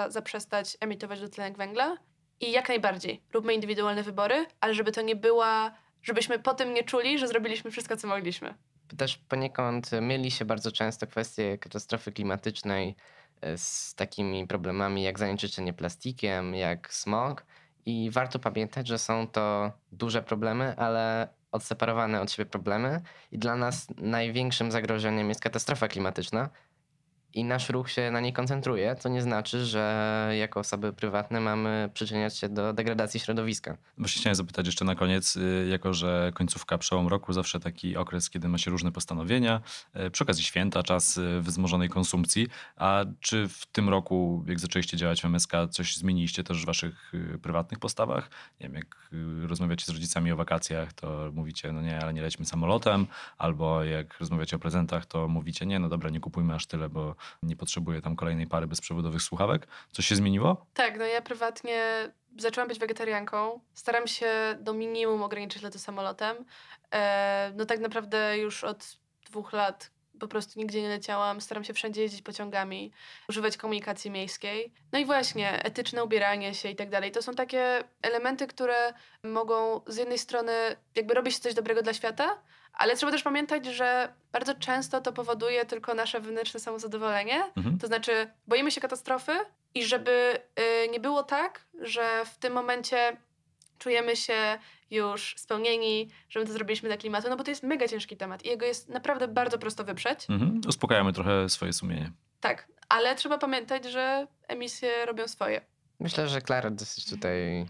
zaprzestać 0.08 0.76
emitować 0.80 1.20
dwutlenek 1.20 1.56
węgla 1.56 1.96
i 2.40 2.52
jak 2.52 2.68
najbardziej, 2.68 3.22
róbmy 3.32 3.54
indywidualne 3.54 4.02
wybory, 4.02 4.46
ale 4.60 4.74
żeby 4.74 4.92
to 4.92 5.02
nie 5.02 5.16
była, 5.16 5.74
żebyśmy 6.04 6.38
po 6.38 6.54
tym 6.54 6.74
nie 6.74 6.84
czuli, 6.84 7.18
że 7.18 7.28
zrobiliśmy 7.28 7.70
wszystko, 7.70 7.96
co 7.96 8.08
mogliśmy. 8.08 8.54
Też 8.96 9.16
poniekąd 9.16 9.90
myli 10.00 10.30
się 10.30 10.44
bardzo 10.44 10.72
często 10.72 11.06
kwestie 11.06 11.58
katastrofy 11.58 12.12
klimatycznej 12.12 12.96
e, 13.40 13.58
z 13.58 13.94
takimi 13.94 14.46
problemami 14.46 15.02
jak 15.02 15.18
zanieczyszczenie 15.18 15.72
plastikiem, 15.72 16.54
jak 16.54 16.94
smog. 16.94 17.46
I 17.86 18.10
warto 18.12 18.38
pamiętać, 18.38 18.88
że 18.88 18.98
są 18.98 19.26
to 19.26 19.72
duże 19.92 20.22
problemy, 20.22 20.74
ale 20.76 21.28
odseparowane 21.52 22.20
od 22.20 22.32
siebie 22.32 22.50
problemy. 22.50 23.00
I 23.32 23.38
dla 23.38 23.56
nas 23.56 23.86
największym 23.96 24.72
zagrożeniem 24.72 25.28
jest 25.28 25.40
katastrofa 25.40 25.88
klimatyczna, 25.88 26.50
i 27.34 27.44
nasz 27.44 27.68
ruch 27.68 27.90
się 27.90 28.10
na 28.10 28.20
niej 28.20 28.32
koncentruje, 28.32 28.94
to 28.94 29.08
nie 29.08 29.22
znaczy, 29.22 29.64
że 29.64 30.30
jako 30.38 30.60
osoby 30.60 30.92
prywatne 30.92 31.40
mamy 31.40 31.90
przyczyniać 31.94 32.36
się 32.36 32.48
do 32.48 32.72
degradacji 32.72 33.20
środowiska. 33.20 33.76
Właśnie 33.98 34.20
chciałem 34.20 34.34
zapytać 34.34 34.66
jeszcze 34.66 34.84
na 34.84 34.94
koniec, 34.94 35.36
y, 35.36 35.66
jako 35.70 35.94
że 35.94 36.32
końcówka, 36.34 36.78
przełom 36.78 37.08
roku, 37.08 37.32
zawsze 37.32 37.60
taki 37.60 37.96
okres, 37.96 38.30
kiedy 38.30 38.48
ma 38.48 38.58
się 38.58 38.70
różne 38.70 38.92
postanowienia, 38.92 39.60
y, 39.96 40.10
przy 40.10 40.24
okazji 40.24 40.44
święta, 40.44 40.82
czas 40.82 41.16
y, 41.16 41.40
wzmożonej 41.40 41.88
konsumpcji, 41.88 42.48
a 42.76 43.04
czy 43.20 43.48
w 43.48 43.66
tym 43.66 43.88
roku, 43.88 44.44
jak 44.46 44.60
zaczęliście 44.60 44.96
działać 44.96 45.22
w 45.22 45.24
MSK, 45.24 45.52
coś 45.70 45.96
zmieniliście 45.96 46.44
też 46.44 46.62
w 46.62 46.66
waszych 46.66 47.12
prywatnych 47.42 47.78
postawach? 47.78 48.30
Nie 48.60 48.68
wiem, 48.68 48.74
jak 48.74 49.10
rozmawiacie 49.48 49.86
z 49.86 49.88
rodzicami 49.88 50.32
o 50.32 50.36
wakacjach, 50.36 50.92
to 50.92 51.30
mówicie, 51.32 51.72
no 51.72 51.82
nie, 51.82 52.00
ale 52.00 52.14
nie 52.14 52.22
lećmy 52.22 52.44
samolotem, 52.44 53.06
albo 53.38 53.84
jak 53.84 54.18
rozmawiacie 54.20 54.56
o 54.56 54.58
prezentach, 54.58 55.06
to 55.06 55.28
mówicie, 55.28 55.66
nie, 55.66 55.78
no 55.78 55.88
dobra, 55.88 56.10
nie 56.10 56.20
kupujmy 56.20 56.54
aż 56.54 56.66
tyle, 56.66 56.88
bo 56.88 57.16
nie 57.42 57.56
potrzebuję 57.56 58.02
tam 58.02 58.16
kolejnej 58.16 58.46
pary 58.46 58.66
bezprzewodowych 58.66 59.22
słuchawek. 59.22 59.66
Coś 59.92 60.06
się 60.06 60.16
zmieniło? 60.16 60.66
Tak, 60.74 60.98
no 60.98 61.04
ja 61.04 61.22
prywatnie 61.22 61.82
zaczęłam 62.38 62.68
być 62.68 62.78
wegetarianką. 62.78 63.60
Staram 63.74 64.06
się 64.06 64.30
do 64.60 64.72
minimum 64.72 65.22
ograniczyć 65.22 65.62
loty 65.62 65.78
samolotem. 65.78 66.36
E, 66.94 67.52
no 67.56 67.66
tak 67.66 67.80
naprawdę 67.80 68.38
już 68.38 68.64
od 68.64 68.96
dwóch 69.26 69.52
lat 69.52 69.90
po 70.20 70.28
prostu 70.28 70.58
nigdzie 70.58 70.82
nie 70.82 70.88
leciałam. 70.88 71.40
Staram 71.40 71.64
się 71.64 71.74
wszędzie 71.74 72.02
jeździć 72.02 72.22
pociągami, 72.22 72.92
używać 73.28 73.56
komunikacji 73.56 74.10
miejskiej. 74.10 74.72
No 74.92 74.98
i 74.98 75.04
właśnie, 75.04 75.64
etyczne 75.64 76.04
ubieranie 76.04 76.54
się 76.54 76.68
i 76.68 76.76
tak 76.76 76.90
dalej. 76.90 77.12
To 77.12 77.22
są 77.22 77.34
takie 77.34 77.84
elementy, 78.02 78.46
które 78.46 78.94
mogą 79.22 79.80
z 79.86 79.96
jednej 79.96 80.18
strony 80.18 80.52
jakby 80.94 81.14
robić 81.14 81.38
coś 81.38 81.54
dobrego 81.54 81.82
dla 81.82 81.94
świata, 81.94 82.38
ale 82.74 82.96
trzeba 82.96 83.12
też 83.12 83.22
pamiętać, 83.22 83.66
że 83.66 84.12
bardzo 84.32 84.54
często 84.54 85.00
to 85.00 85.12
powoduje 85.12 85.64
tylko 85.64 85.94
nasze 85.94 86.20
wewnętrzne 86.20 86.60
samozadowolenie. 86.60 87.44
Mhm. 87.56 87.78
To 87.78 87.86
znaczy, 87.86 88.30
boimy 88.46 88.70
się 88.70 88.80
katastrofy 88.80 89.32
i 89.74 89.84
żeby 89.84 90.38
y, 90.84 90.88
nie 90.88 91.00
było 91.00 91.22
tak, 91.22 91.66
że 91.80 92.24
w 92.24 92.38
tym 92.38 92.52
momencie 92.52 93.16
czujemy 93.78 94.16
się 94.16 94.58
już 94.90 95.34
spełnieni, 95.38 96.10
że 96.28 96.40
my 96.40 96.46
to 96.46 96.52
zrobiliśmy 96.52 96.88
dla 96.88 96.96
klimatu, 96.96 97.28
no 97.28 97.36
bo 97.36 97.44
to 97.44 97.50
jest 97.50 97.62
mega 97.62 97.88
ciężki 97.88 98.16
temat 98.16 98.44
i 98.44 98.48
jego 98.48 98.66
jest 98.66 98.88
naprawdę 98.88 99.28
bardzo 99.28 99.58
prosto 99.58 99.84
wyprzeć. 99.84 100.26
Mhm. 100.30 100.60
Uspokajamy 100.68 101.12
trochę 101.12 101.48
swoje 101.48 101.72
sumienie. 101.72 102.12
Tak, 102.40 102.68
ale 102.88 103.14
trzeba 103.14 103.38
pamiętać, 103.38 103.84
że 103.84 104.26
emisje 104.48 105.06
robią 105.06 105.28
swoje. 105.28 105.60
Myślę, 106.04 106.28
że 106.28 106.40
Klara 106.40 106.70
dosyć 106.70 107.10
tutaj 107.10 107.40
e, 107.60 107.66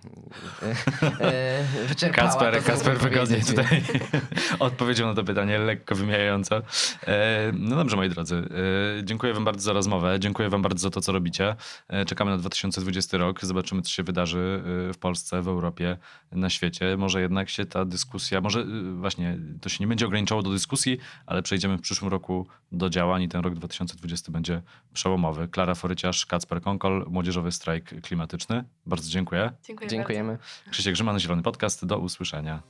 e, 1.21 1.65
wyczerpała 1.89 2.31
to, 2.31 2.39
Kacper 2.39 2.63
chciała 2.63 2.99
wygodnie 2.99 3.41
tutaj 3.41 3.83
odpowiedział 4.59 5.09
na 5.09 5.15
to 5.15 5.25
pytanie 5.25 5.59
lekko 5.59 5.95
wymijająco. 5.95 6.63
E, 7.07 7.53
No 7.53 7.77
dobrze, 7.77 7.97
moi 7.97 8.09
drodzy. 8.09 8.49
Dziękuję 9.03 9.35
wam 9.35 9.45
bardzo 9.45 9.61
za 9.61 9.73
rozmowę. 9.73 10.21
Dziękuję 10.21 10.49
wam 10.49 10.63
bardzo 10.63 10.83
za 10.83 10.91
to, 10.91 11.01
co 11.01 11.13
robicie. 11.13 11.57
Czekamy 12.07 12.31
na 12.31 12.39
2020 12.39 13.19
rok. 13.19 13.45
Zobaczymy, 13.45 13.83
co 13.83 13.91
się 13.91 14.03
wydarzy 14.03 14.63
w 14.95 14.99
Polsce, 15.01 15.43
w 15.43 15.49
Europie, 15.49 15.97
na 16.33 16.51
świecie. 16.51 16.97
Może 16.97 17.21
jednak 17.21 17.49
się 17.49 17.67
ta 17.67 17.85
dyskusja, 17.85 18.41
może 18.41 18.65
właśnie 18.95 19.39
to 19.61 19.69
się 19.69 19.77
nie 19.81 19.87
będzie 19.87 20.07
ograniczało 20.07 20.43
do 20.43 20.51
dyskusji, 20.51 20.99
ale 21.27 21.43
przejdziemy 21.43 21.79
w 21.79 21.81
przyszłym 21.81 22.11
roku 22.11 22.47
do 22.73 22.91
działań 22.91 23.23
i 23.23 23.29
ten 23.29 23.41
rok 23.41 23.55
2020 23.55 24.33
będzie 24.33 24.63
przełomowy. 24.93 25.49
Klara 25.49 25.75
Foryciarz, 25.75 26.27
Kacper 26.27 26.63
Konkol, 26.63 27.07
Młodzieżowy 27.09 27.53
Strajk 27.53 28.03
Klimatyczny. 28.03 28.24
Bardzo 28.87 29.11
dziękuję. 29.11 29.53
Dziękuję 29.63 29.87
bardzo. 29.87 29.97
Dziękujemy. 29.97 30.39
Krzysiek 30.71 30.95
Grzyman, 30.95 31.21
Zielony 31.21 31.43
Podcast. 31.43 31.87
Do 31.87 31.99
usłyszenia. 31.99 32.63